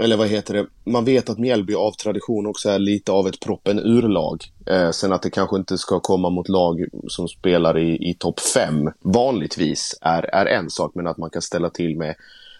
[0.00, 3.40] eller vad heter det, man vet att Mjällby av tradition också är lite av ett
[3.40, 4.44] proppen urlag.
[4.66, 8.40] Eh, sen att det kanske inte ska komma mot lag som spelar i, i topp
[8.40, 12.14] 5 vanligtvis är, är en sak, men att man kan ställa till med,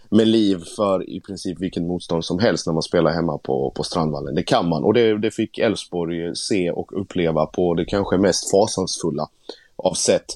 [0.09, 3.83] med liv för i princip vilket motstånd som helst när man spelar hemma på, på
[3.83, 4.35] Strandvallen.
[4.35, 8.51] Det kan man och det, det fick Elfsborg se och uppleva på det kanske mest
[8.51, 9.29] fasansfulla
[9.77, 10.27] av sätt.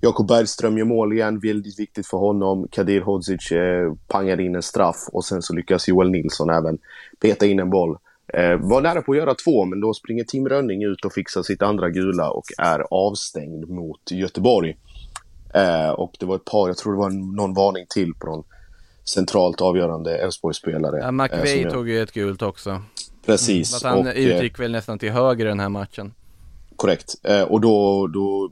[0.00, 2.68] Jakob Bergström gör mål igen, väldigt viktigt för honom.
[2.70, 6.78] Kadir Hodzic eh, pangar in en straff och sen så lyckas Joel Nilsson även
[7.20, 7.98] peta in en boll.
[8.34, 11.42] Eh, var nära på att göra två, men då springer Tim Rönning ut och fixar
[11.42, 14.76] sitt andra gula och är avstängd mot Göteborg.
[15.54, 18.44] Eh, och det var ett par, jag tror det var någon varning till på någon
[19.04, 20.98] centralt avgörande Elfsborgsspelare.
[20.98, 22.82] ja, eh, McVeigh som- tog ju ett gult också.
[23.26, 23.74] Precis.
[23.76, 26.12] Att han och, eh, utgick väl nästan till höger i den här matchen.
[26.76, 27.14] Korrekt.
[27.24, 28.50] Eh, och då, då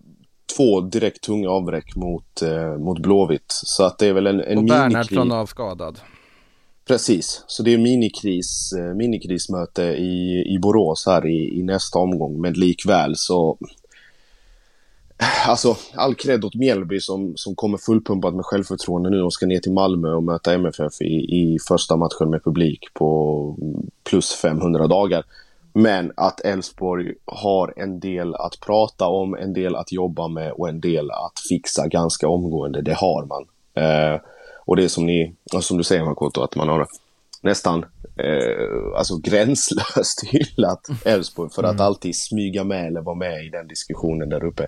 [0.57, 3.45] två direkt tunga avbräck mot, eh, mot Blåvitt.
[3.49, 4.65] Så att det är väl en, en Och.
[4.65, 6.01] Bernhardsson avskadad.
[6.89, 12.41] Precis, så det är minikris, eh, minikrismöte i, i Borås här i, i nästa omgång.
[12.41, 13.59] Men likväl så...
[15.47, 19.61] Alltså, all cred åt Mjällby som, som kommer fullpumpat med självförtroende nu och ska ner
[19.61, 23.57] till Malmö och möta MFF i, i första matchen med publik på
[24.05, 25.25] plus 500 dagar.
[25.79, 30.69] Men att Elfsborg har en del att prata om, en del att jobba med och
[30.69, 33.47] en del att fixa ganska omgående, det har man.
[33.75, 34.21] Eh,
[34.65, 36.87] och det är som, ni, som du säger Makoto, att man har
[37.43, 37.85] nästan
[38.17, 43.69] eh, alltså gränslöst hyllat Elfsborg för att alltid smyga med eller vara med i den
[43.69, 44.67] diskussionen där uppe.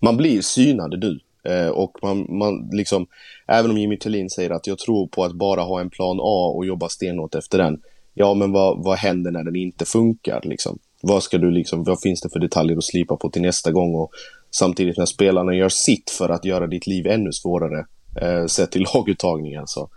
[0.00, 1.20] Man blir synad nu.
[1.42, 3.06] Eh, och man, man liksom,
[3.46, 6.52] även om Jimmy Tillin säger att jag tror på att bara ha en plan A
[6.56, 7.80] och jobba stenhårt efter den.
[8.20, 10.78] Ja, men vad, vad händer när den inte funkar liksom?
[11.02, 13.94] Vad ska du liksom, vad finns det för detaljer att slipa på till nästa gång?
[13.94, 14.10] Och
[14.50, 17.86] samtidigt när spelarna gör sitt för att göra ditt liv ännu svårare,
[18.20, 19.88] eh, sett till laguttagningen så.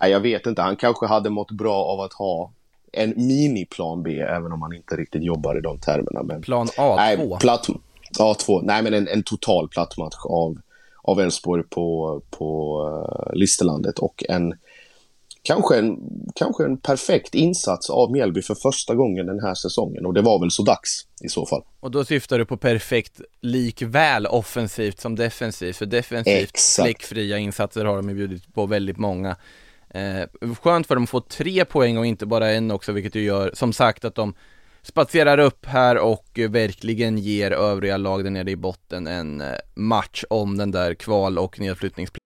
[0.00, 2.52] Nej, jag vet inte, han kanske hade mått bra av att ha
[2.92, 6.22] en miniplan B, även om han inte riktigt jobbar i de termerna.
[6.22, 6.96] Men Plan A2.
[6.96, 7.68] Nej, platt,
[8.18, 8.60] A2.
[8.62, 10.58] Nej, men en, en total plattmatch av,
[11.02, 14.54] av Elfsborg på, på uh, Listerlandet och en
[15.46, 15.98] kanske, en
[16.34, 20.40] kanske en perfekt insats av Mjällby för första gången den här säsongen och det var
[20.40, 21.62] väl så dags i så fall.
[21.80, 27.96] Och då syftar du på perfekt likväl offensivt som defensivt, för defensivt fläckfria insatser har
[27.96, 29.36] de ju bjudit på väldigt många.
[29.90, 33.22] Eh, skönt för dem att få tre poäng och inte bara en också, vilket ju
[33.22, 34.34] gör, som sagt, att de
[34.82, 40.24] spatserar upp här och verkligen ger övriga lag där nere i botten en eh, match
[40.30, 42.25] om den där kval och nedflyttningsplatsen.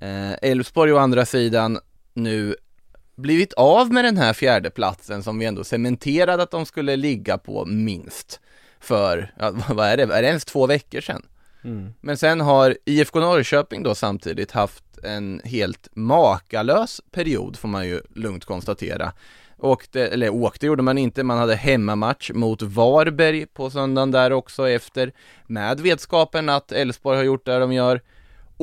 [0.00, 1.78] Eh, Elfsborg å andra sidan
[2.14, 2.56] nu
[3.16, 7.38] blivit av med den här fjärde platsen som vi ändå cementerade att de skulle ligga
[7.38, 8.40] på minst
[8.80, 9.32] för,
[9.74, 11.22] vad är det, är det ens två veckor sedan?
[12.00, 18.00] Men sen har IFK Norrköping då samtidigt haft en helt makalös period får man ju
[18.14, 19.12] lugnt konstatera.
[19.58, 24.68] Åkte, eller åkte gjorde man inte, man hade hemmamatch mot Varberg på söndagen där också
[24.68, 25.12] efter
[25.46, 28.00] med vetskapen att Elfsborg har gjort det de gör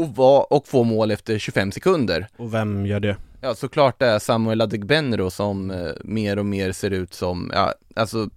[0.02, 2.28] och, var, och få mål efter 25 sekunder.
[2.38, 3.18] Och vem gör det?
[3.42, 7.74] Ja, såklart det är Samuel Adegbenro som eh, mer och mer ser ut som, ja,
[7.96, 8.30] alltså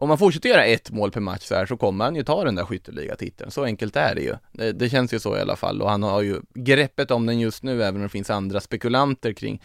[0.00, 2.44] om man fortsätter göra ett mål per match så här så kommer han ju ta
[2.44, 3.50] den där skytteligatiteln.
[3.50, 4.34] Så enkelt är det ju.
[4.52, 7.40] Det, det, känns ju så i alla fall och han har ju greppet om den
[7.40, 9.62] just nu även om det finns andra spekulanter kring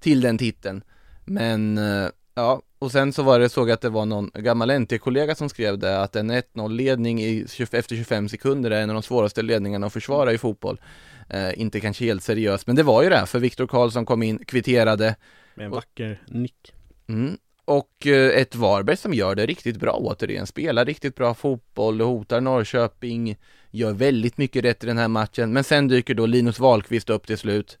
[0.00, 0.82] till den titeln.
[1.24, 4.80] Men eh, ja, och sen så var det, såg jag att det var någon gammal
[4.80, 8.94] NT-kollega som skrev det att en 1-0 ledning i, efter 25 sekunder är en av
[8.94, 10.80] de svåraste ledningarna att försvara i fotboll.
[11.28, 14.38] Eh, inte kanske helt seriöst, men det var ju det, för Viktor Karlsson kom in,
[14.38, 15.16] kvitterade.
[15.54, 16.72] Med en vacker nick.
[17.08, 22.00] Mm, och eh, ett Varberg som gör det riktigt bra återigen, spelar riktigt bra fotboll,
[22.00, 23.36] hotar Norrköping,
[23.70, 27.26] gör väldigt mycket rätt i den här matchen, men sen dyker då Linus Wahlqvist upp
[27.26, 27.78] till slut,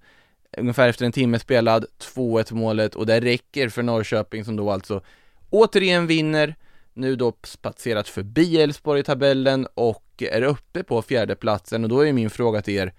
[0.56, 5.02] ungefär efter en timme spelad, 2-1 målet och det räcker för Norrköping som då alltså
[5.50, 6.54] återigen vinner,
[6.94, 12.12] nu då spatserat förbi Elfsborg i tabellen och är uppe på fjärdeplatsen och då är
[12.12, 12.92] min fråga till er,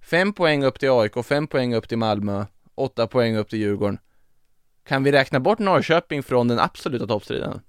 [0.00, 2.44] fem poäng upp till AIK, fem poäng upp till Malmö,
[2.74, 3.98] åtta poäng upp till Djurgården.
[4.88, 7.60] Kan vi räkna bort Norrköping från den absoluta toppstriden?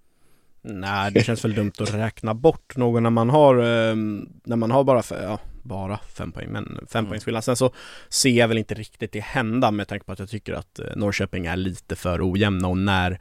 [0.62, 3.96] Nej, det känns väl dumt att räkna bort någon när man har, eh,
[4.44, 7.10] när man har bara, för, ja, bara fem poäng, men fem mm.
[7.10, 7.44] poängs skillnad.
[7.44, 7.72] Sen så
[8.10, 10.86] ser jag väl inte riktigt det hända med tanke på att jag tycker att eh,
[10.96, 13.18] Norrköping är lite för ojämna och när eh,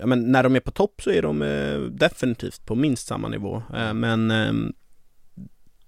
[0.00, 3.28] Ja, men när de är på topp så är de eh, definitivt på minst samma
[3.28, 3.62] nivå.
[3.76, 4.72] Eh, men ehm,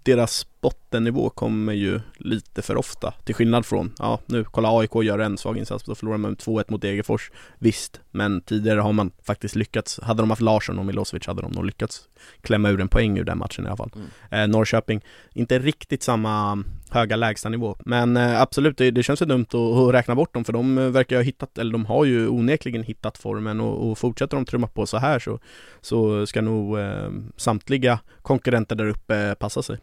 [0.03, 5.19] deras bottennivå kommer ju lite för ofta till skillnad från, ja nu kolla AIK gör
[5.19, 9.11] en svag insats, då förlorar man med 2-1 mot Degerfors Visst, men tidigare har man
[9.23, 12.09] faktiskt lyckats, hade de haft Larsson och Milosevic hade de nog lyckats
[12.43, 13.93] klämma ur en poäng ur den matchen i alla fall.
[13.95, 14.09] Mm.
[14.31, 15.01] Eh, Norrköping,
[15.33, 19.95] inte riktigt samma höga lägstanivå, men eh, absolut det, det känns ju dumt att, att,
[19.95, 23.19] räkna bort dem för de eh, verkar ha hittat, eller de har ju onekligen hittat
[23.19, 25.39] formen och, och fortsätter de trumma på så här så,
[25.81, 29.79] så ska nog eh, samtliga konkurrenter där uppe passa sig.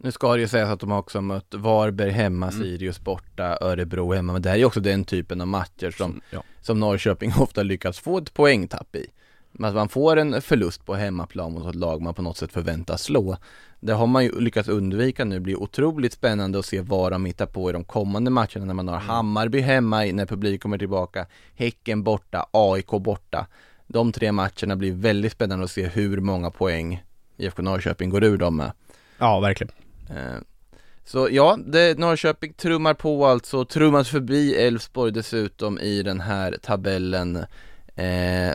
[0.00, 2.62] Nu ska det ju sägas att de också mött Varberg hemma, mm.
[2.62, 6.42] Sirius borta, Örebro hemma, men det här är också den typen av matcher som, ja.
[6.60, 9.06] som Norrköping ofta lyckats få ett poängtapp i.
[9.60, 13.02] Att man får en förlust på hemmaplan mot ett lag man på något sätt förväntas
[13.02, 13.36] slå.
[13.80, 17.24] Det har man ju lyckats undvika nu, det blir otroligt spännande att se vad de
[17.24, 19.08] hittar på i de kommande matcherna när man har mm.
[19.08, 23.46] Hammarby hemma när publik kommer tillbaka, Häcken borta, AIK borta.
[23.86, 27.04] De tre matcherna blir väldigt spännande att se hur många poäng
[27.36, 28.72] IFK Norrköping går ur dem med.
[29.18, 29.72] Ja, verkligen.
[30.10, 30.40] Eh,
[31.04, 37.36] så ja, det, Norrköping trummar på alltså, trummat förbi Elfsborg dessutom i den här tabellen.
[37.96, 38.54] Eh,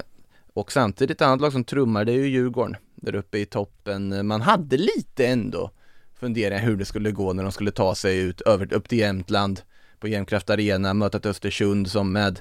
[0.53, 4.27] och samtidigt ett annat lag som trummar, det är ju Djurgården där uppe i toppen.
[4.27, 5.71] Man hade lite ändå
[6.19, 9.61] funderingar hur det skulle gå när de skulle ta sig ut över, upp till Jämtland
[9.99, 12.39] på Jämtkraft Arena, möta ett Östersund som med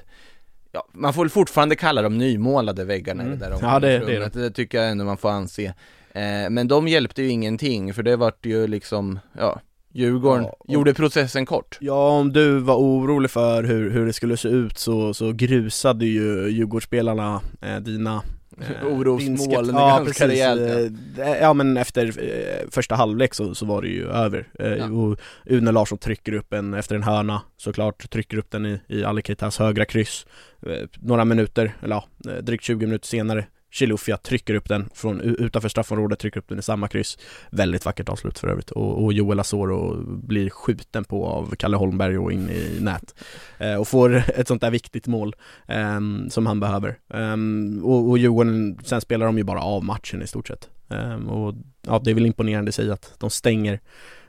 [0.75, 3.33] Ja, man får fortfarande kalla dem nymålade väggarna mm.
[3.33, 4.41] i det där ja, det, det, det.
[4.41, 5.73] det tycker jag ändå man får anse.
[6.15, 9.61] Eh, men de hjälpte ju ingenting för det vart ju liksom, ja
[9.95, 14.37] Djurgården ja, gjorde processen kort Ja, om du var orolig för hur, hur det skulle
[14.37, 18.21] se ut så, så grusade ju Djurgårdsspelarna eh, dina
[18.81, 21.23] eh, Orosmål ja, ganska rejält ja.
[21.23, 24.85] Eh, ja men efter eh, första halvlek så, så var det ju över eh, ja.
[24.91, 29.03] och Une Larsson trycker upp en efter en hörna såklart, trycker upp den i, i
[29.03, 30.25] Ali Keitas högra kryss
[30.65, 32.05] eh, Några minuter, eller ja,
[32.41, 36.61] drygt 20 minuter senare Chilufya trycker upp den från utanför straffområdet, trycker upp den i
[36.61, 37.17] samma kryss.
[37.49, 38.71] Väldigt vackert avslut för övrigt.
[38.71, 43.15] Och, och Joel Asoro blir skjuten på av Kalle Holmberg och in i nät.
[43.57, 45.35] Eh, och får ett sånt där viktigt mål
[45.67, 46.97] eh, som han behöver.
[47.13, 47.35] Eh,
[47.83, 50.69] och, och Djurgården, sen spelar de ju bara av matchen i stort sett.
[50.89, 51.55] Ehm, och
[51.87, 53.79] ja, det är väl imponerande i sig att de stänger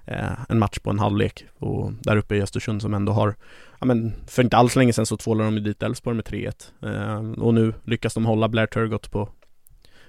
[0.06, 1.44] Eh, en match på en halvlek.
[1.58, 3.34] Och där uppe i Östersund som ändå har
[3.80, 6.72] ja men för inte alls länge sedan så tvålade de ju dit Elfsborg med 3-1
[6.82, 9.28] eh, och nu lyckas de hålla Blair Turgott på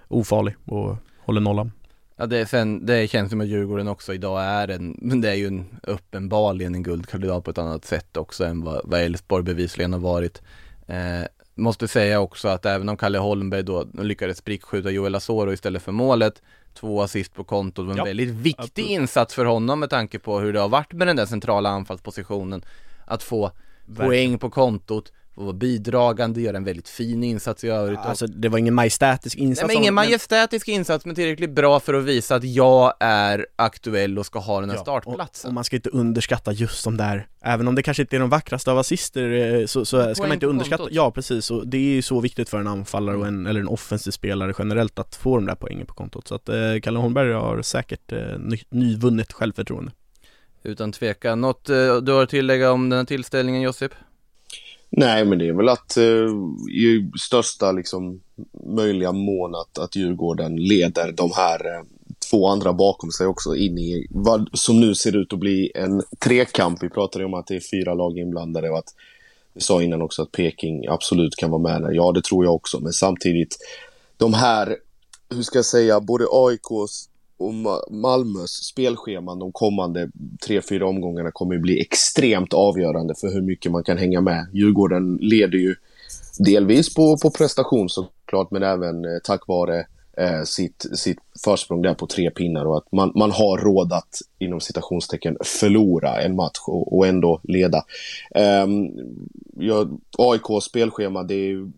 [0.07, 1.71] ofarlig och håller nollan.
[2.17, 5.35] Ja det, sen, det känns som att Djurgården också idag är en, Men det är
[5.35, 9.93] ju en uppenbarligen en guldkandidat på ett annat sätt också än vad, vad Elfsborg bevisligen
[9.93, 10.41] har varit.
[10.87, 15.83] Eh, måste säga också att även om Kalle Holmberg då lyckades prickskjuta Joel Asoro istället
[15.83, 16.41] för målet,
[16.75, 18.89] två assist på kontot, en ja, väldigt viktig absolut.
[18.89, 22.65] insats för honom med tanke på hur det har varit med den där centrala anfallspositionen.
[23.05, 23.51] Att få
[23.85, 24.09] Verkligen.
[24.09, 27.99] poäng på kontot och vara bidragande, göra en väldigt fin insats i övrigt.
[27.99, 29.67] Alltså det var ingen majestätisk insats?
[29.67, 34.19] Nej men ingen majestätisk insats men tillräckligt bra för att visa att jag är aktuell
[34.19, 35.47] och ska ha den här ja, startplatsen.
[35.47, 38.19] Och, och, man ska inte underskatta just de där, även om det kanske inte är
[38.19, 40.95] de vackraste av assister eh, så, så ska man inte underskatta, kontot.
[40.95, 43.67] ja precis, och det är ju så viktigt för en anfallare och en, eller en
[43.67, 46.27] offensiv spelare generellt att få de där poängen på kontot.
[46.27, 49.91] Så att eh, Kalle Holmberg har säkert eh, ny, nyvunnet självförtroende.
[50.63, 51.41] Utan tvekan.
[51.41, 53.91] Något eh, du har att tillägga om den här tillställningen Josip?
[54.97, 56.29] Nej, men det är väl att eh,
[56.71, 58.21] i största liksom,
[58.75, 61.83] möjliga mån att, att Djurgården leder de här eh,
[62.29, 66.03] två andra bakom sig också in i vad som nu ser ut att bli en
[66.23, 66.83] trekamp.
[66.83, 68.93] Vi pratade om att det är fyra lag inblandade och att
[69.53, 71.91] vi sa innan också att Peking absolut kan vara med där.
[71.91, 73.57] Ja, det tror jag också, men samtidigt
[74.17, 74.77] de här
[75.29, 77.53] hur ska jag säga, både AIKs och
[77.91, 80.09] Malmös spelscheman de kommande
[80.45, 84.47] tre, fyra omgångarna kommer ju bli extremt avgörande för hur mycket man kan hänga med.
[84.53, 85.75] Djurgården leder ju
[86.39, 89.85] delvis på, på prestation såklart, men även eh, tack vare
[90.17, 94.19] eh, sitt, sitt försprång där på tre pinnar och att man, man har råd att
[94.39, 97.83] inom citationstecken förlora en match och, och ändå leda.
[98.35, 98.67] Eh,
[99.53, 101.71] ja, AIKs spelschema, det är,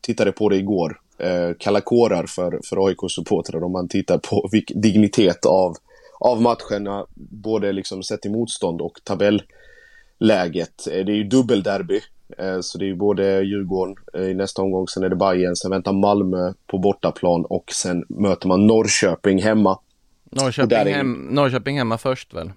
[0.00, 4.80] tittade på det igår eh, kalla kårar för, för AIK-supportrar om man tittar på vilken
[4.80, 5.76] dignitet av,
[6.20, 10.86] av matcherna, både liksom sett till motstånd och tabelläget.
[10.86, 12.00] Eh, det är ju dubbelderby,
[12.38, 15.56] eh, så det är ju både Djurgården eh, i nästa omgång, sen är det Bayern,
[15.56, 19.78] sen väntar Malmö på bortaplan och sen möter man Norrköping hemma.
[20.30, 20.86] Norrköping, är...
[20.86, 22.52] hem, Norrköping hemma först väl?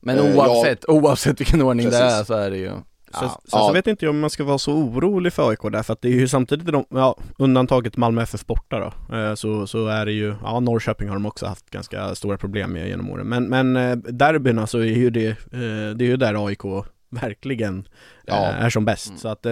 [0.00, 2.00] Men oavsett, ja, oavsett vilken ordning precis.
[2.00, 2.72] det är så är det ju
[3.14, 5.62] Sen, ja, sen så vet inte jag om man ska vara så orolig för AIK
[5.62, 8.78] där, för att det är ju samtidigt de, ja, undantaget Malmö FF borta
[9.08, 12.38] då, eh, så, så är det ju, ja Norrköping har de också haft ganska stora
[12.38, 13.28] problem med genom åren.
[13.28, 16.62] Men, men eh, derbyna så är ju det, eh, det är ju där AIK
[17.10, 17.88] verkligen
[18.26, 18.34] ja.
[18.34, 19.08] är som bäst.
[19.08, 19.18] Mm.
[19.18, 19.44] Så att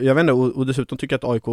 [0.00, 1.48] jag vet inte, och, och dessutom tycker jag att AIK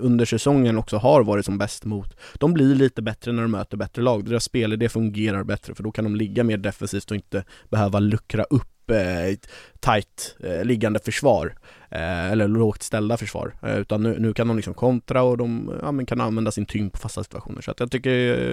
[0.00, 3.76] under säsongen också har varit som bäst mot De blir lite bättre när de möter
[3.76, 7.44] bättre lag, deras spelidé fungerar bättre för då kan de ligga mer defensivt och inte
[7.70, 9.38] behöva luckra upp eh,
[9.80, 11.54] tight eh, liggande försvar
[11.90, 13.54] eh, eller lågt ställda försvar.
[13.62, 16.98] Utan nu, nu, kan de liksom kontra och de ja, kan använda sin tyngd på
[16.98, 17.62] fasta situationer.
[17.62, 18.10] Så att jag tycker,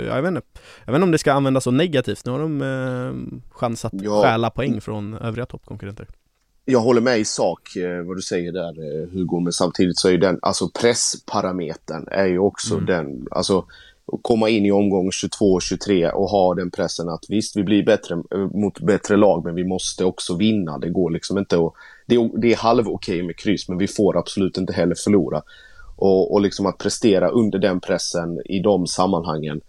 [0.07, 0.41] ja, jag vet inte.
[0.85, 3.93] Jag vet inte om det ska användas så negativt, nu har de eh, chans att
[3.93, 4.21] ja.
[4.23, 6.07] stjäla poäng från övriga toppkonkurrenter.
[6.65, 7.61] Jag håller med i sak
[8.05, 12.73] vad du säger där Hugo, men samtidigt så är den, alltså pressparametern är ju också
[12.73, 12.85] mm.
[12.85, 13.65] den, alltså
[14.21, 18.15] komma in i omgång 22 23 och ha den pressen att visst, vi blir bättre
[18.15, 20.77] eh, mot bättre lag, men vi måste också vinna.
[20.77, 21.73] Det går liksom inte att...
[22.05, 25.41] Det är, det är halv okej med kryss, men vi får absolut inte heller förlora.
[25.95, 29.61] Och, och liksom att prestera under den pressen i de sammanhangen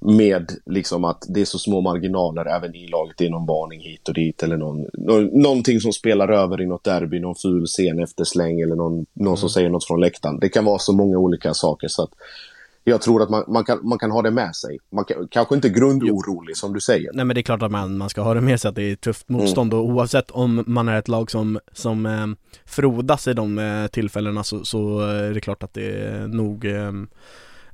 [0.00, 3.14] med liksom att det är så små marginaler även i laget.
[3.18, 4.86] Det är någon varning hit och dit eller någon,
[5.32, 9.26] någonting som spelar över i något derby, någon ful scen efter släng eller någon, någon
[9.26, 9.36] mm.
[9.36, 10.38] som säger något från läktaren.
[10.38, 12.10] Det kan vara så många olika saker så att
[12.84, 14.78] jag tror att man, man, kan, man kan ha det med sig.
[14.92, 17.10] Man kan, kanske inte grundorolig som du säger.
[17.14, 18.82] Nej men det är klart att man, man ska ha det med sig att det
[18.82, 19.84] är tufft motstånd mm.
[19.84, 22.26] och oavsett om man är ett lag som, som eh,
[22.66, 26.92] frodas i de eh, tillfällena så, så är det klart att det är nog eh,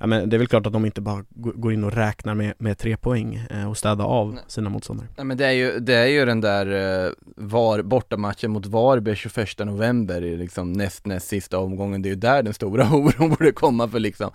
[0.04, 2.54] ja, men det är väl klart att de inte bara går in och räknar med,
[2.58, 5.08] med tre poäng eh, och städar av sina motståndare.
[5.16, 6.66] Nej men det är ju, det är ju den där
[7.06, 12.10] eh, var, bortamatchen mot Varberg 21 november i liksom näst, näst sista omgången, det är
[12.10, 14.30] ju där den stora oron borde komma för liksom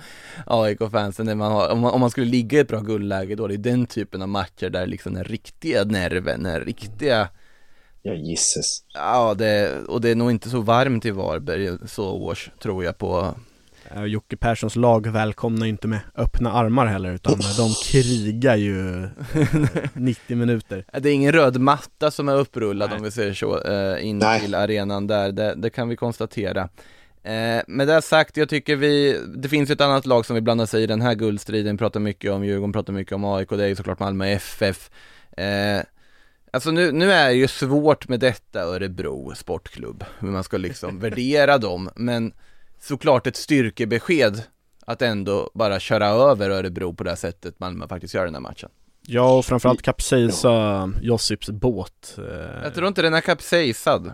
[0.45, 3.47] AIK-fansen, när man har, om, man, om man skulle ligga i ett bra guldläge då,
[3.47, 7.27] det är den typen av matcher där liksom den riktiga nerven, den riktiga
[8.01, 8.83] Ja, gisses.
[8.93, 12.97] Ja, det, och det är nog inte så varmt i Varberg så års, tror jag
[12.97, 13.35] på
[13.95, 19.07] Jocke Perssons lag välkomnar ju inte med öppna armar heller utan de krigar ju
[19.93, 20.85] 90 minuter.
[20.99, 22.97] Det är ingen röd matta som är upprullad Nej.
[22.97, 24.41] om vi säger så, uh, in Nej.
[24.41, 26.61] till arenan där, det, det kan vi konstatera.
[26.61, 30.65] Uh, Med det sagt, jag tycker vi, det finns ett annat lag som vi blandar
[30.65, 33.67] sig i den här guldstriden, pratar mycket om Djurgården, pratar mycket om AIK, det är
[33.67, 34.89] ju såklart Malmö FF
[35.39, 35.83] uh,
[36.51, 40.99] Alltså nu, nu är det ju svårt med detta Örebro Sportklubb, hur man ska liksom
[40.99, 42.33] värdera dem, men
[42.79, 44.43] såklart ett styrkebesked
[44.85, 48.41] att ändå bara köra över Örebro på det här sättet Malmö faktiskt gör den här
[48.41, 48.69] matchen.
[49.01, 52.17] Ja, och framförallt kapsejsa Josips båt.
[52.17, 52.63] Eh.
[52.63, 54.13] Jag tror inte den är kapsejsad.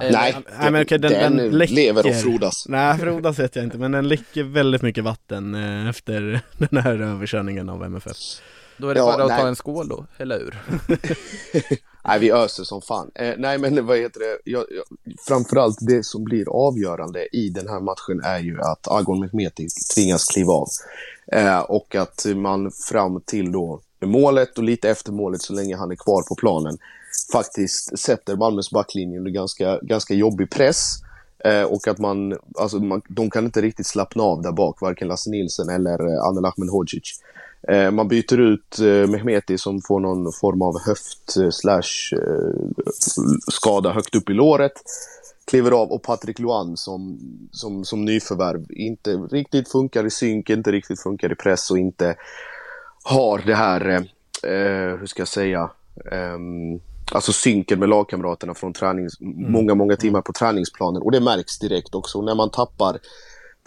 [0.00, 2.64] Nej, nej, nej men okej, den, den, den läcker, lever och frodas.
[2.68, 6.98] Nej, frodas vet jag inte, men den läcker väldigt mycket vatten eh, efter den här
[6.98, 8.16] överkörningen av MFF.
[8.78, 9.40] Då är det ja, bara att nej.
[9.40, 10.58] ta en skål då, eller hur?
[12.04, 13.10] Nej, vi öser som fan.
[13.14, 14.38] Eh, nej, men vad heter det?
[14.44, 14.84] Jag, jag,
[15.28, 20.24] framförallt det som blir avgörande i den här matchen är ju att Agon Mehmeti tvingas
[20.24, 20.68] kliva av.
[21.32, 25.90] Eh, och att man fram till då målet och lite efter målet så länge han
[25.90, 26.78] är kvar på planen
[27.32, 30.94] faktiskt sätter Malmös backlinje under ganska, ganska jobbig press.
[31.44, 35.08] Eh, och att man, alltså man, de kan inte riktigt slappna av där bak, varken
[35.08, 37.20] Lasse Nilsson eller eh, Anel Ahmedhodzic.
[37.62, 42.18] Eh, man byter ut eh, Mehmeti som får någon form av höft eh, slash
[43.52, 44.72] skada högt upp i låret.
[45.46, 47.18] Kliver av och Patrik Luan som,
[47.52, 52.16] som, som nyförvärv inte riktigt funkar i synk, inte riktigt funkar i press och inte
[53.04, 53.90] har det här,
[54.42, 55.70] eh, hur ska jag säga,
[56.12, 56.38] eh,
[57.12, 59.52] alltså synken med lagkamraterna från tränings, mm.
[59.52, 62.98] många, många timmar på träningsplanen och det märks direkt också när man tappar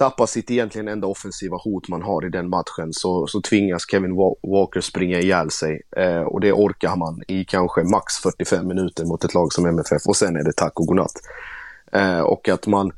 [0.01, 4.15] tappar sitt egentligen enda offensiva hot man har i den matchen så, så tvingas Kevin
[4.41, 5.81] Walker springa ihjäl sig.
[5.97, 10.07] Eh, och det orkar man i kanske max 45 minuter mot ett lag som MFF
[10.07, 11.11] och sen är det tack och godnatt.
[11.91, 12.91] Eh, och att man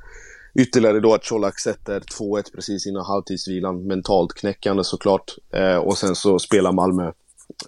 [0.55, 3.87] Ytterligare då att Colak sätter 2-1 precis innan halvtidsvilan.
[3.87, 5.35] Mentalt knäckande såklart.
[5.53, 7.11] Eh, och sen så spelar Malmö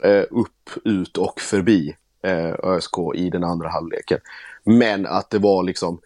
[0.01, 4.19] eh, upp, ut och förbi eh, ÖSK i den andra halvleken.
[4.63, 5.99] Men att det var liksom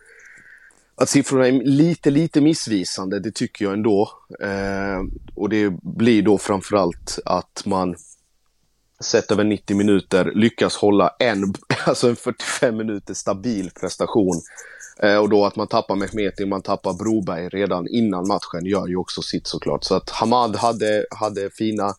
[1.02, 4.10] att siffrorna är lite, lite missvisande, det tycker jag ändå.
[4.42, 5.00] Eh,
[5.36, 7.96] och det blir då framförallt att man
[9.04, 11.54] sett över 90 minuter lyckas hålla en,
[11.86, 14.42] alltså en 45 minuter stabil prestation.
[15.04, 18.96] Eh, och då att man tappar Mehmeti, man tappar Broberg redan innan matchen gör ju
[18.96, 19.84] också sitt såklart.
[19.84, 21.94] Så att Hamad hade, hade fina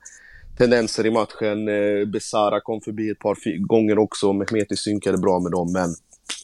[0.58, 1.68] tendenser i matchen.
[1.68, 4.32] Eh, Besara kom förbi ett par gånger också.
[4.32, 5.94] Mehmeti synkade bra med dem, men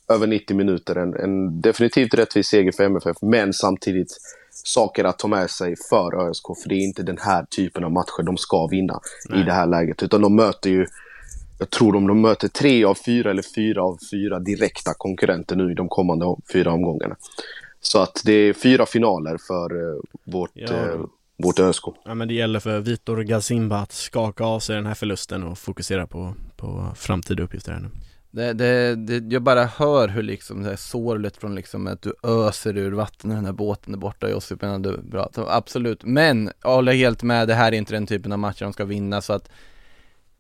[0.09, 0.97] över 90 minuter.
[0.97, 4.19] En, en definitivt rättvis seger för MFF, men samtidigt
[4.65, 6.47] saker att ta med sig för ÖSK.
[6.63, 9.41] För det är inte den här typen av matcher de ska vinna Nej.
[9.41, 10.03] i det här läget.
[10.03, 10.87] Utan de möter ju,
[11.59, 15.73] jag tror de, de möter tre av fyra eller fyra av fyra direkta konkurrenter nu
[15.73, 17.17] i de kommande fyra omgångarna.
[17.81, 20.73] Så att det är fyra finaler för uh, vårt, ja.
[20.73, 21.07] uh,
[21.39, 21.85] vårt ÖSK.
[22.05, 25.59] Ja men det gäller för Vitor Gazimba att skaka av sig den här förlusten och
[25.59, 27.89] fokusera på, på framtida uppgifter här nu.
[28.37, 32.15] Det, det, det, jag bara hör hur liksom det är sorgligt från liksom att du
[32.23, 36.51] öser ur vatten när den här båten är borta Josip medan du bra, absolut, men
[36.63, 39.21] jag håller helt med, det här är inte den typen av matcher de ska vinna
[39.21, 39.49] så att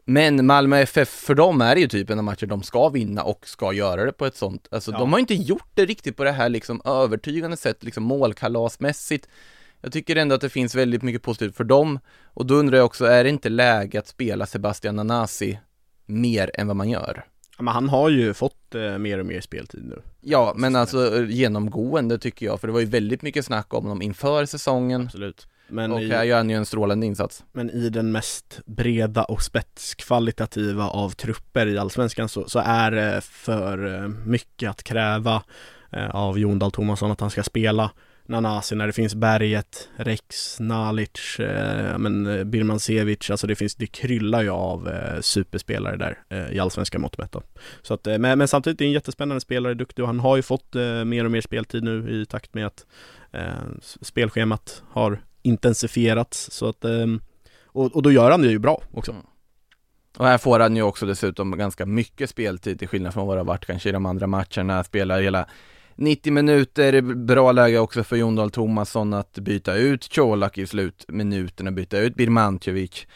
[0.04, 3.48] men Malmö FF, för dem är det ju typen av matcher de ska vinna och
[3.48, 4.98] ska göra det på ett sånt, alltså ja.
[4.98, 9.28] de har inte gjort det riktigt på det här liksom övertygande sätt, liksom målkalasmässigt
[9.80, 12.86] jag tycker ändå att det finns väldigt mycket positivt för dem och då undrar jag
[12.86, 15.58] också, är det inte läge att spela Sebastian Nanasi
[16.06, 17.24] mer än vad man gör?
[17.58, 20.02] Men han har ju fått eh, mer och mer speltid nu.
[20.20, 24.02] Ja, men alltså genomgående tycker jag, för det var ju väldigt mycket snack om honom
[24.02, 25.02] inför säsongen.
[25.02, 25.46] Absolut.
[25.68, 27.44] Men Och i, här gör han ju en strålande insats.
[27.52, 33.20] Men i den mest breda och spetskvalitativa av trupper i Allsvenskan så, så är det
[33.20, 35.42] för eh, mycket att kräva
[35.92, 37.90] eh, av Jon Dahl Tomasson att han ska spela
[38.28, 43.86] Nanasi när det finns Berget, Rex, Nalic, eh, men eh, Birmancevic, alltså det finns, det
[43.86, 47.36] kryllar ju av eh, superspelare där eh, i allsvenska mått mätt
[47.82, 50.36] Så att, eh, men, men samtidigt är det en jättespännande spelare, duktig och han har
[50.36, 52.86] ju fått eh, mer och mer speltid nu i takt med att
[53.32, 53.40] eh,
[54.00, 57.20] spelschemat har intensifierats så att ehm,
[57.66, 59.12] och, och då gör han det ju bra också.
[59.12, 59.22] Mm.
[60.16, 63.40] Och här får han ju också dessutom ganska mycket speltid till skillnad från vad det
[63.40, 65.46] har varit kanske i de andra matcherna, spelar hela
[65.96, 71.70] 90 minuter, bra läge också för Jon Dahl Tomasson att byta ut Colak i slutminuterna,
[71.70, 73.06] byta ut Birmancevic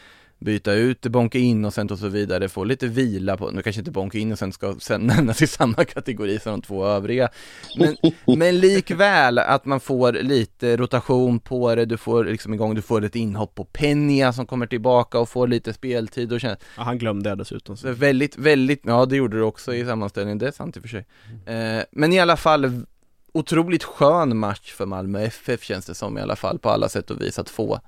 [0.41, 4.19] byta ut Bonke Innocent och så vidare, få lite vila på, nu kanske inte Bonke
[4.19, 7.29] Innocent ska sen nämnas i samma kategori som de två övriga,
[7.77, 7.95] men,
[8.37, 13.03] men likväl att man får lite rotation på det, du får liksom igång, du får
[13.03, 16.97] ett inhopp på Penja som kommer tillbaka och får lite speltid och känner Ja han
[16.97, 17.91] glömde det dessutom så.
[17.91, 20.89] Väldigt, väldigt, ja det gjorde du också i sammanställningen, det är sant i och för
[20.89, 21.05] sig
[21.45, 22.85] eh, Men i alla fall
[23.33, 27.11] otroligt skön match för Malmö FF känns det som i alla fall på alla sätt
[27.11, 27.79] och vis att få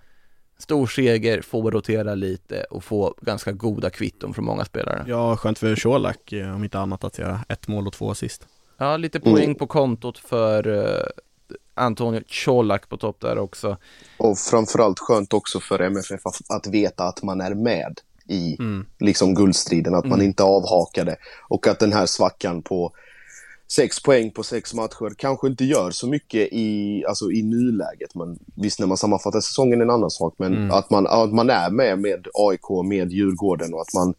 [0.64, 5.05] stor seger, få rotera lite och få ganska goda kvitton från många spelare.
[5.07, 8.47] Ja, skönt för Colak eh, om inte annat att göra ett mål och två assist.
[8.78, 9.55] Ja, lite poäng mm.
[9.55, 11.03] på kontot för uh,
[11.74, 13.78] Antonio Colak på topp där också.
[14.18, 18.86] Och framförallt skönt också för MFF att veta att man är med i mm.
[18.99, 20.26] liksom guldstriden, att man mm.
[20.26, 21.16] inte avhakade
[21.49, 22.93] och att den här svackan på
[23.76, 28.15] sex poäng på sex matcher kanske inte gör så mycket i, alltså i nuläget.
[28.15, 30.34] Men visst, när man sammanfattar säsongen är en annan sak.
[30.38, 30.71] Men mm.
[30.71, 34.13] att, man, att man är med med AIK, med Djurgården och att man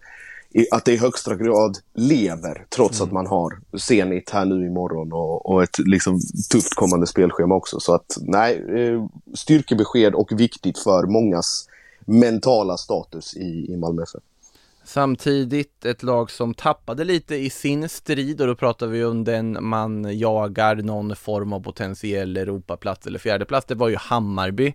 [0.70, 3.09] att det i högsta grad lever trots mm.
[3.09, 7.80] att man har Zenit här nu imorgon och, och ett liksom tufft kommande spelschema också.
[7.80, 11.68] Så att nej, eh, styrkebesked och viktigt för mångas
[12.07, 14.22] mentala status i, i Malmö FF.
[14.85, 19.59] Samtidigt ett lag som tappade lite i sin strid och då pratar vi om den
[19.61, 23.66] man jagar någon form av potentiell Europaplats eller fjärdeplats.
[23.66, 24.74] Det var ju Hammarby.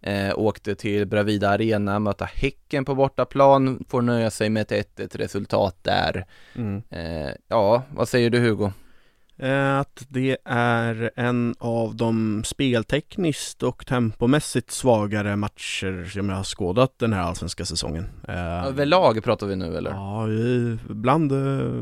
[0.00, 5.16] Eh, åkte till Bravida Arena, möta Häcken på bortaplan, får nöja sig med ett 1-1
[5.16, 6.26] resultat där.
[6.54, 6.82] Mm.
[6.90, 8.72] Eh, ja, vad säger du Hugo?
[9.38, 16.44] Eh, att det är en av de speltekniskt och tempomässigt svagare matcher som jag har
[16.44, 18.06] skådat den här allsvenska säsongen.
[18.28, 19.90] Eh, Överlag pratar vi nu eller?
[19.90, 20.26] Ja,
[20.88, 21.32] bland,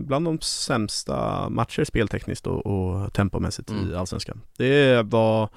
[0.07, 3.90] bland de sämsta matcher speltekniskt och, och tempomässigt mm.
[3.90, 4.40] i allsvenskan.
[4.57, 5.48] Det var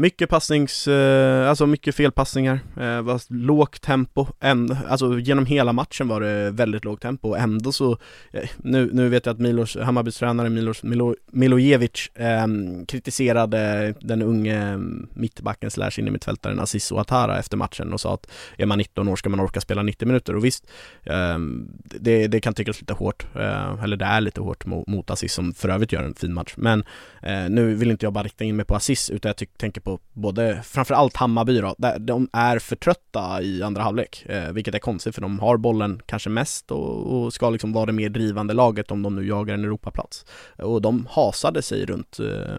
[0.00, 6.20] mycket passnings, eh, alltså mycket felpassningar, eh, lågt tempo, en, alltså genom hela matchen var
[6.20, 7.98] det väldigt lågt tempo och ändå så
[8.32, 12.46] eh, nu, nu vet jag att Milos, Hammarbys tränare Milos Milo, Milojevic eh,
[12.88, 14.78] kritiserade den unge
[15.14, 19.28] mittbacken slash innermittfältaren Aziz Ouattara efter matchen och sa att är man 19 år ska
[19.28, 20.36] man orka spela 90 minuter.
[20.36, 20.66] Och visst
[21.04, 21.38] eh,
[21.84, 25.32] det, det kan tyckas lite hårt, eh, eller det är lite hårt mot, mot Aziz
[25.32, 26.54] som för övrigt gör en fin match.
[26.56, 26.84] Men
[27.22, 29.87] eh, nu vill inte jag bara rikta in mig på Aziz utan jag tänker på
[30.12, 34.78] både, framförallt Hammarby då, där de är för trötta i andra halvlek, eh, vilket är
[34.78, 38.54] konstigt för de har bollen kanske mest och, och, ska liksom vara det mer drivande
[38.54, 40.26] laget om de nu jagar en Europaplats.
[40.56, 42.58] Och de hasade sig runt eh,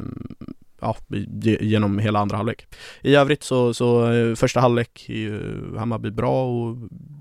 [0.82, 0.96] ja,
[1.42, 2.68] genom hela andra halvlek.
[3.02, 5.42] I övrigt så, så eh, första halvlek är ju
[5.78, 6.78] Hammarby bra och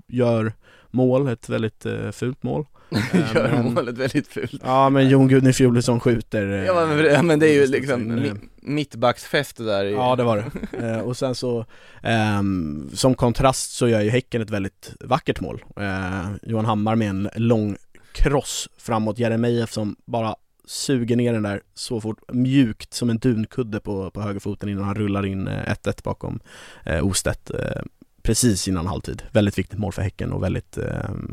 [0.07, 0.53] gör
[0.91, 2.65] mål, ett väldigt eh, fult mål.
[3.35, 4.61] Gör men- målet väldigt fult.
[4.63, 8.11] Ja men Jon Gudny Fjolesson skjuter eh, Ja men, ja, men det är ju liksom
[8.11, 10.45] eh, mi- mittbacksfest där Ja det var det.
[10.87, 11.65] Eh, och sen så,
[12.03, 15.63] ehm, som kontrast så gör ju Häcken ett väldigt vackert mål.
[15.79, 17.75] Eh, Johan Hammar med en lång
[18.13, 20.35] cross framåt Jeremejeff som bara
[20.69, 24.95] suger ner den där så fort, mjukt som en dunkudde på, på högerfoten innan han
[24.95, 26.39] rullar in eh, 1-1 bakom
[26.85, 27.81] eh, Ostedt eh,
[28.29, 29.23] precis innan halvtid.
[29.31, 30.85] Väldigt viktigt mål för Häcken och väldigt eh,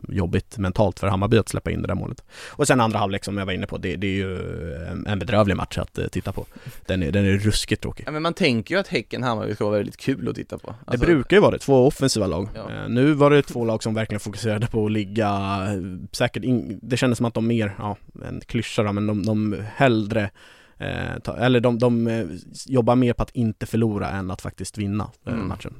[0.08, 2.22] jobbigt mentalt för Hammarby att släppa in det där målet.
[2.48, 4.36] Och sen andra halvlek som jag var inne på, det, det är ju
[4.74, 6.46] en- en bedrövlig match att eh, titta på.
[6.86, 8.04] Den är, den är ruskigt tråkig.
[8.06, 10.76] Ja men man tänker ju att Häcken-Hammarby ska vara väldigt kul att titta på Det
[10.90, 12.48] Alltså, brukar ju vara det, två offensiva lag.
[12.54, 12.70] Ja.
[12.70, 15.28] Eh, nu var det två lag som verkligen fokuserade på att ligga,
[15.68, 17.96] eh, säkert, in, det kändes som att de mer, ja,
[18.28, 20.30] en klyscha men de, de hellre
[20.78, 22.26] eh, ta, eller de, de eh,
[22.66, 25.48] jobbar mer på att inte förlora än att faktiskt vinna eh, Mm.
[25.48, 25.74] matchen.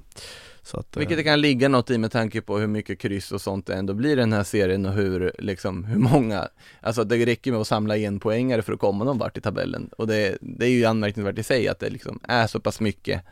[0.75, 3.41] Att, eh, Vilket det kan ligga något i med tanke på hur mycket kryss och
[3.41, 6.49] sånt det ändå blir i den här serien och hur, liksom, hur många,
[6.81, 9.91] alltså det räcker med att samla en poängare för att komma någon vart i tabellen
[9.99, 13.23] och det, det är ju anmärkningsvärt i sig att det liksom är så pass mycket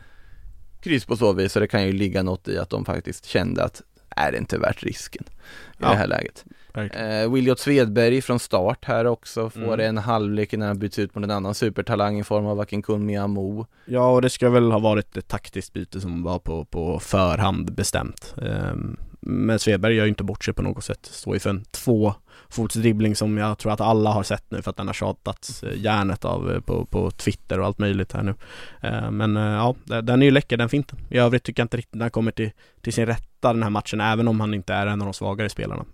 [0.81, 3.63] kryss på så vis så det kan ju ligga något i att de faktiskt kände
[3.63, 5.31] att är det inte värt risken i
[5.77, 5.89] Ja.
[5.89, 6.45] det här läget.
[6.77, 9.79] Eh, Williot Svedberg från start här också får Mm.
[9.79, 13.65] en halvlek innan han byts ut mot en annan supertalang i form av Akinkunmi Miamo.
[13.85, 17.73] Ja, och det ska väl ha varit ett taktiskt byte som var på, på förhand
[17.73, 18.35] bestämt.
[18.41, 18.97] Ehm,
[19.27, 21.05] Men Svedberg gör ju inte bort sig på något sätt.
[21.05, 24.77] Står ju för en tvåfotsdribbling som jag tror att alla har sett nu för att
[24.77, 28.33] den har tjatats eh, järnet av eh, på, på Twitter och allt möjligt här nu.
[28.81, 30.99] Ehm, Men eh, ja, den är ju läcker den finten.
[31.09, 32.51] I övrigt tycker jag inte riktigt den kommer till,
[32.81, 35.49] till sin rätta den här matchen, även om han inte är en av de svagare
[35.49, 35.85] spelarna.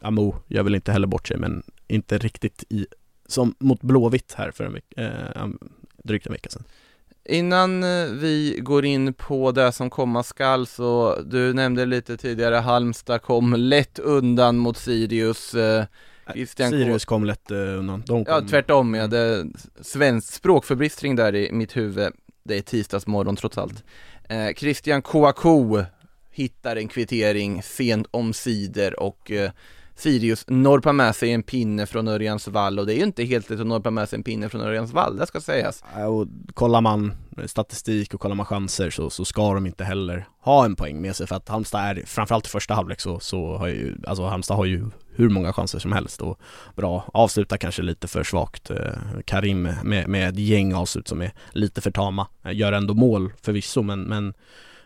[0.00, 2.86] Amo gör väl inte heller bort sig, men inte riktigt i,
[3.26, 5.46] som mot Blåvitt här för en vecka, eh,
[6.04, 6.64] drygt en vecka sedan.
[7.24, 12.54] Innan eh, vi går in på det som komma skall så du nämnde lite tidigare
[12.54, 15.84] Halmstad kom lätt undan mot Sirius eh,
[16.32, 18.02] Christian Sirius kom lätt eh, undan.
[18.06, 18.34] De kom...
[18.34, 19.46] Ja tvärtom ja, det
[19.80, 22.12] svensk språkförbistring där i mitt huvud
[22.42, 23.84] Det är tisdagsmorgon trots allt
[24.28, 25.84] eh, Christian Kouakou
[26.40, 29.50] hittar en kvittering sent omsider och eh,
[29.94, 33.50] Sirius norpar med sig en pinne från Örjans vall och det är ju inte helt
[33.50, 36.80] lätt att norpa med sig en pinne från Örjans vall, det ska sägas Och kollar
[36.80, 37.12] man
[37.46, 41.16] statistik och kollar man chanser så, så ska de inte heller ha en poäng med
[41.16, 44.56] sig för att Halmstad är, framförallt i första halvlek så, så har ju, alltså Halmstad
[44.56, 46.40] har ju hur många chanser som helst och
[46.76, 48.70] bra, avslutar kanske lite för svagt.
[48.70, 48.76] Eh,
[49.24, 53.82] Karim med, med ett gäng avslut som är lite för tama, gör ändå mål förvisso
[53.82, 54.34] men, men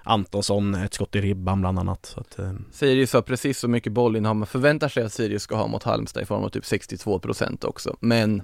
[0.05, 2.07] Antonsson, ett skott i ribban bland annat.
[2.07, 5.57] Så att, eh, Sirius har precis så mycket bollinnehav man förväntar sig att Sirius ska
[5.57, 8.43] ha mot Halmstad i form av typ 62% också men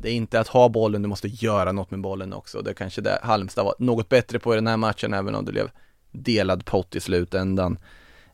[0.00, 2.62] det är inte att ha bollen, du måste göra något med bollen också.
[2.62, 5.44] Det är kanske det Halmstad var något bättre på i den här matchen även om
[5.44, 5.70] det blev
[6.10, 7.78] delad pott i slutändan.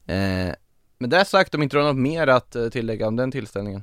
[0.07, 0.55] Eh,
[0.99, 3.83] men det sagt, om inte du har något mer att eh, tillägga om den tillställningen.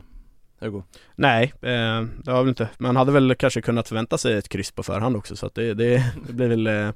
[0.59, 0.83] Hugo?
[1.15, 2.69] Nej, eh, det har väl inte.
[2.77, 5.73] Man hade väl kanske kunnat förvänta sig ett kryss på förhand också så att det,
[5.73, 6.91] det, det blir väl eh,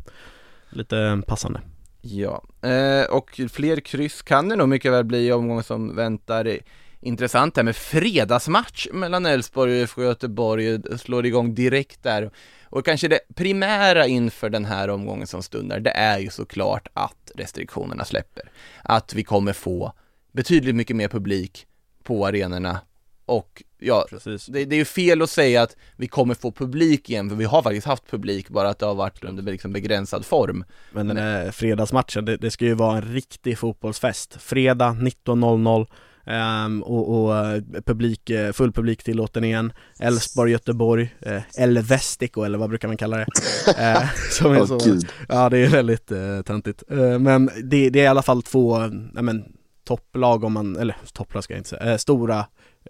[0.70, 1.62] lite passande.
[2.08, 6.58] Ja, eh, och fler kryss kan det nog mycket väl bli i omgången som väntar.
[7.02, 12.32] Intressant här med fredagsmatch mellan Elfsborg och IFK Göteborg, slår igång direkt där.
[12.64, 17.32] Och kanske det primära inför den här omgången som stundar, det är ju såklart att
[17.36, 18.52] restriktionerna släpper.
[18.84, 19.94] Att vi kommer få
[20.32, 21.68] betydligt mycket mer publik
[22.04, 22.80] på arenorna
[23.26, 24.06] och ja,
[24.48, 27.46] det, det är ju fel att säga att vi kommer få publik igen, för vi
[27.46, 30.64] har faktiskt haft publik, bara att det har varit under liksom begränsad form.
[30.92, 34.42] Men Men eh, fredagsmatchen, det, det ska ju vara en riktig fotbollsfest.
[34.42, 35.88] Fredag 19.00
[36.26, 39.74] ehm, och, och eh, publik, eh, full publik tillåten igen.
[40.00, 43.26] Elfsborg, Göteborg, eh, El Vestico eller vad brukar man kalla det?
[43.78, 45.00] Eh, som är så,
[45.30, 46.84] ja det är väldigt eh, töntigt.
[46.90, 48.78] Eh, men det, det är i alla fall två,
[49.16, 49.46] ja men
[49.86, 52.46] topplag om man, eller topplag ska jag inte säga, eh, stora eh,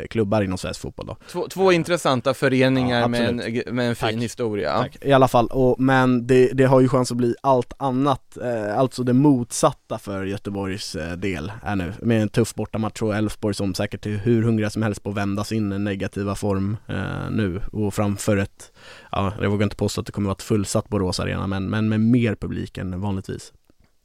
[0.10, 1.18] klubbar inom svensk fotboll då.
[1.32, 3.72] Två, två intressanta föreningar Ja, med, en, absolut.
[3.72, 4.24] med en fin Tack.
[4.24, 4.78] historia.
[4.78, 4.98] Tack.
[5.02, 8.78] I alla fall, och, men det, det har ju chans att bli allt annat, eh,
[8.78, 11.94] alltså det motsatta för Göteborgs eh, del är nu.
[12.02, 15.16] Med en tuff bortamatch och Elfsborg som säkert är hur hungriga som helst på att
[15.16, 18.72] vända sin negativa form eh, nu och framför ett,
[19.12, 21.90] ja jag vågar inte påstå att det kommer vara ett fullsatt Borås Arena men, men
[21.90, 23.54] med mer publik än vanligtvis.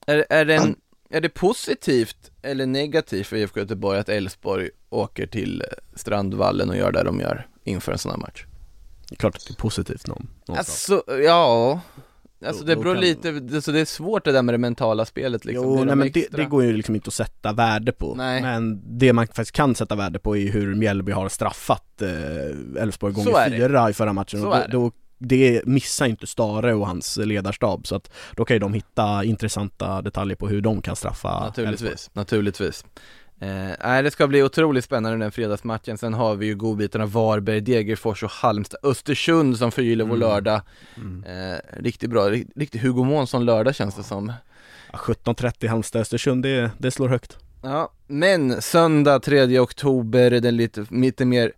[0.07, 0.76] Är, är, det en,
[1.11, 6.76] är det positivt eller negativt för IFK Göteborg att Elfsborg åker till eh, Strandvallen och
[6.76, 8.45] gör det de gör inför en sån här match?
[9.16, 10.91] Klart att det är positivt någon, någonstans.
[10.91, 11.80] Alltså, ja
[12.47, 15.45] Alltså det beror lite, det, så det är svårt det där med det mentala spelet
[15.45, 18.14] liksom Jo, nej men det, det går ju liksom inte att sätta värde på.
[18.14, 18.43] Nej.
[18.43, 23.14] Men det man faktiskt kan sätta värde på är hur Mjällby har straffat eh, Elfsborg
[23.14, 24.41] Så gånger fyra i förra matchen.
[24.41, 28.55] Så och då, då, det missar inte Stare och hans ledarstab så att då kan
[28.55, 31.95] ju de hitta intressanta detaljer på hur de kan straffa Elfsborg.
[32.12, 32.84] Naturligtvis,
[33.41, 37.61] eh, nej, det ska bli otroligt spännande den fredagsmatchen, sen har vi ju godbitarna Varberg,
[37.61, 40.20] Degerfors och Halmstad, Östersund som förgyller vår Mm.
[40.28, 40.61] lördag
[40.97, 41.24] Mm.
[41.53, 44.32] eh, Riktigt bra, rikt- riktigt Hugo Månsson lördag känns det som
[44.93, 47.38] Ja, 17.30 Halmstad Östersund, det, det slår högt.
[47.62, 51.53] Ja, men söndag 3 oktober, den lite, lite mer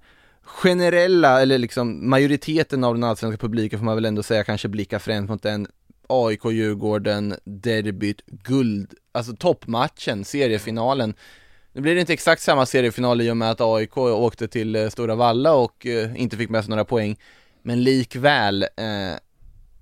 [0.45, 4.99] generella, eller liksom majoriteten av den allsvenska publiken får man väl ändå säga kanske blickar
[4.99, 5.67] främst mot den
[6.09, 11.15] AIK-Djurgården, derbyt, guld, alltså toppmatchen, seriefinalen.
[11.73, 14.89] Nu blir det inte exakt samma seriefinal i och med att AIK åkte till eh,
[14.89, 17.17] Stora Valla och eh, inte fick med sig några poäng.
[17.63, 19.17] Men likväl, eh,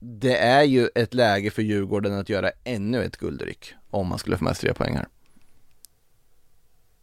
[0.00, 4.36] det är ju ett läge för Djurgården att göra ännu ett guldryck om man skulle
[4.36, 5.08] få med sig tre poäng här.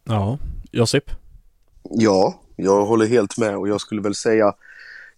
[0.04, 0.38] Ja,
[0.72, 1.10] Josip?
[1.82, 4.54] Ja, jag håller helt med och jag skulle väl säga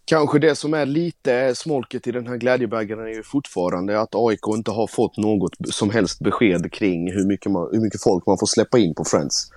[0.04, 4.46] kanske det som är lite smolket i den här glädjebägaren är ju fortfarande att AIK
[4.56, 8.38] inte har fått något som helst besked kring hur mycket, man, hur mycket folk man
[8.38, 9.50] får släppa in på Friends.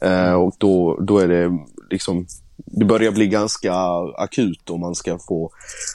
[0.00, 1.58] Eh, och då, då är det
[1.90, 2.26] liksom
[2.66, 3.74] det börjar bli ganska
[4.16, 5.50] akut om man ska få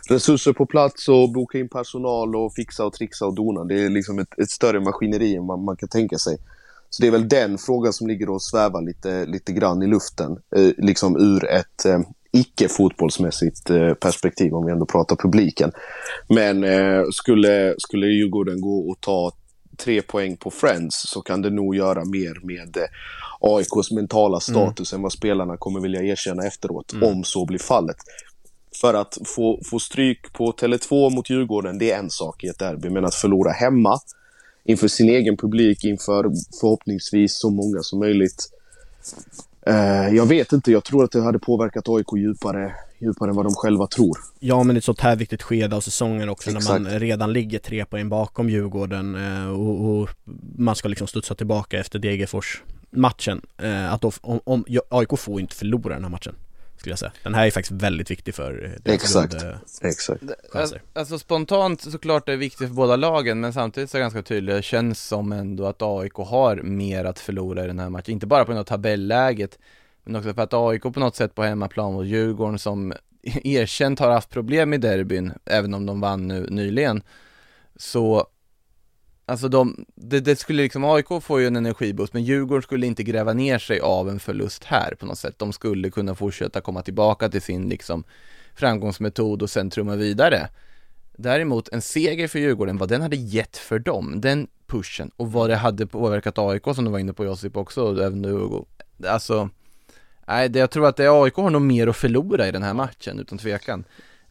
[0.09, 3.63] resurser på plats och boka in personal och fixa och trixa och dona.
[3.63, 6.37] Det är liksom ett, ett större maskineri än man, man kan tänka sig.
[6.89, 10.31] Så det är väl den frågan som ligger och svävar lite, lite grann i luften.
[10.55, 11.99] Eh, liksom ur ett eh,
[12.31, 15.71] icke-fotbollsmässigt eh, perspektiv om vi ändå pratar publiken.
[16.29, 19.31] Men eh, skulle, skulle Djurgården gå och ta
[19.77, 22.83] tre poäng på Friends så kan det nog göra mer med eh,
[23.45, 27.97] AIKs mentala status än vad spelarna kommer vilja erkänna efteråt, om så blir fallet.
[28.81, 32.59] För att få, få stryk på Tele2 mot Djurgården, det är en sak i ett
[32.59, 32.89] derby.
[32.89, 33.99] Men att förlora hemma,
[34.63, 38.49] inför sin egen publik, inför förhoppningsvis så många som möjligt.
[39.67, 43.45] Eh, jag vet inte, jag tror att det hade påverkat AIK djupare, djupare än vad
[43.45, 44.17] de själva tror.
[44.39, 46.81] Ja men ett sånt här viktigt skede av säsongen också när Exakt.
[46.81, 50.09] man redan ligger tre poäng bakom Djurgården eh, och, och
[50.57, 52.61] man ska liksom studsa tillbaka efter Degerfors
[52.95, 53.41] matchen.
[53.57, 56.35] Eh, att då, om, om, AIK får inte förlora den här matchen.
[56.77, 57.11] Skulle jag säga.
[57.23, 59.31] Den här är faktiskt väldigt viktig för eh, Exakt.
[59.31, 60.23] grund, eh, Exakt.
[60.49, 60.81] chanser.
[60.93, 64.21] Alltså spontant såklart det är viktigt för båda lagen men samtidigt så är det ganska
[64.21, 68.13] tydligt, det känns som ändå att AIK har mer att förlora i den här matchen.
[68.13, 69.59] Inte bara på grund av tabelläget
[70.03, 72.93] men också för att AIK på något sätt på hemmaplan mot Djurgården som
[73.23, 77.03] erkänt har haft problem i derbyn, även om de vann nu nyligen.
[77.75, 78.27] Så
[79.27, 83.03] Alltså de, det, det skulle liksom, AIK får ju en energiboost men Djurgården skulle inte
[83.03, 85.39] gräva ner sig av en förlust här på något sätt.
[85.39, 88.03] De skulle kunna fortsätta komma tillbaka till sin liksom
[88.55, 90.49] framgångsmetod och sen trumma vidare.
[91.17, 95.49] Däremot en seger för Djurgården, vad den hade gett för dem, den pushen och vad
[95.49, 98.65] det hade påverkat AIK som du var inne på Josip också, och även du Hugo.
[99.07, 99.49] Alltså,
[100.27, 102.73] nej, det, jag tror att det, AIK har nog mer att förlora i den här
[102.73, 103.83] matchen utan tvekan.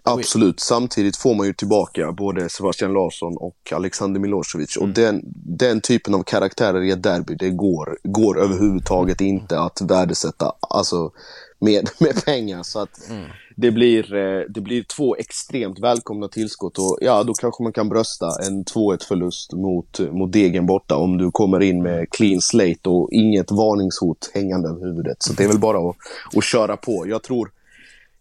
[0.07, 4.77] Absolut, samtidigt får man ju tillbaka både Sebastian Larsson och Alexander Milosevic.
[4.77, 5.23] Och den,
[5.59, 11.11] den typen av karaktärer i ett derby, det går, går överhuvudtaget inte att värdesätta alltså,
[11.59, 12.63] med, med pengar.
[12.63, 13.11] Så att
[13.57, 17.89] det, blir, eh, det blir två extremt välkomna tillskott och ja, då kanske man kan
[17.89, 22.89] brösta en 2-1 förlust mot, mot Degen borta om du kommer in med clean slate
[22.89, 25.17] och inget varningshot hängande över huvudet.
[25.19, 25.97] Så det är väl bara att,
[26.37, 27.05] att köra på.
[27.09, 27.51] Jag tror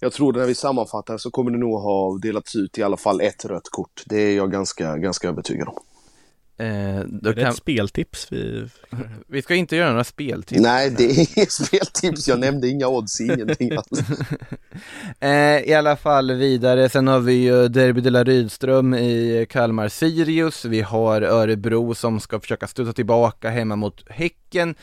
[0.03, 3.21] jag tror när vi sammanfattar så kommer det nog ha delats ut i alla fall
[3.21, 4.03] ett rött kort.
[4.05, 5.75] Det är jag ganska, ganska övertygad om.
[6.57, 8.67] Eh, då Är det kan, ett speltips vi...
[9.27, 10.61] vi ska inte göra några speltips.
[10.61, 12.27] Nej, det är speltips.
[12.27, 13.99] Jag nämnde inga odds, ingenting alls.
[15.19, 19.89] Eh, I alla fall vidare, sen har vi ju Derby de la Rydström i Kalmar
[19.89, 24.75] Sirius, vi har Örebro som ska försöka studsa tillbaka hemma mot Häcken,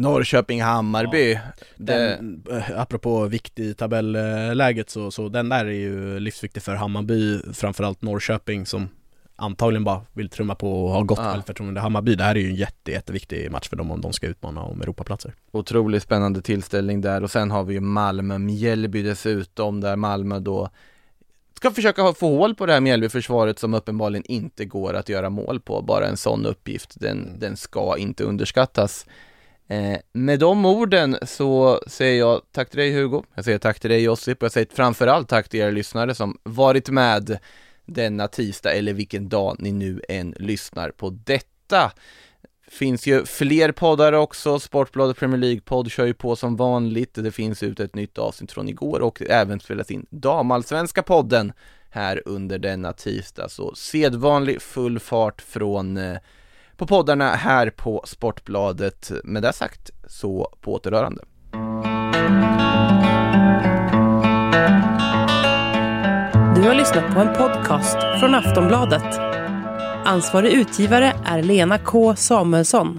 [0.00, 1.34] Norrköping Hammarby.
[1.76, 6.74] Det, Den, eh, apropå vikt i tabelläget så, så den där är ju livsviktig för
[6.74, 8.88] Hammarby, framförallt Norrköping som
[9.36, 11.32] antagligen bara vill trumma på och ha gott Ja.
[11.32, 11.80] självförtroende.
[11.80, 14.62] Hammarby, det här är ju en jätte, jätteviktig match för dem om de ska utmana
[14.62, 15.34] om Europaplatser.
[15.52, 20.70] Otroligt spännande tillställning där och sen har vi ju Malmö-Mjällby dessutom där Malmö då
[21.56, 25.60] ska försöka få hål på det här Mjällby-försvaret som uppenbarligen inte går att göra mål
[25.60, 25.82] på.
[25.82, 29.06] Bara en sån uppgift, den, den ska inte underskattas.
[29.70, 33.90] Eh, med de orden så säger jag tack till dig Hugo, jag säger tack till
[33.90, 37.38] dig Josip och jag säger framförallt tack till er lyssnare som varit med
[37.86, 41.92] denna tisdag eller vilken dag ni nu än lyssnar på detta.
[42.68, 47.14] Finns ju fler poddar också, Sportbladet Premier League-podd kör ju på som vanligt.
[47.14, 51.52] Det finns ut ett nytt avsnitt från igår och även spelas in Damallsvenska podden
[51.90, 53.48] här under denna tisdag.
[53.48, 56.16] Så sedvanlig full fart från eh,
[56.80, 59.12] på poddarna här på Sportbladet.
[59.24, 61.24] Med det sagt, så på återhörande.
[66.56, 69.18] Du har lyssnat på en podcast från Aftonbladet.
[70.04, 72.98] Ansvarig utgivare är Lena K Samuelsson.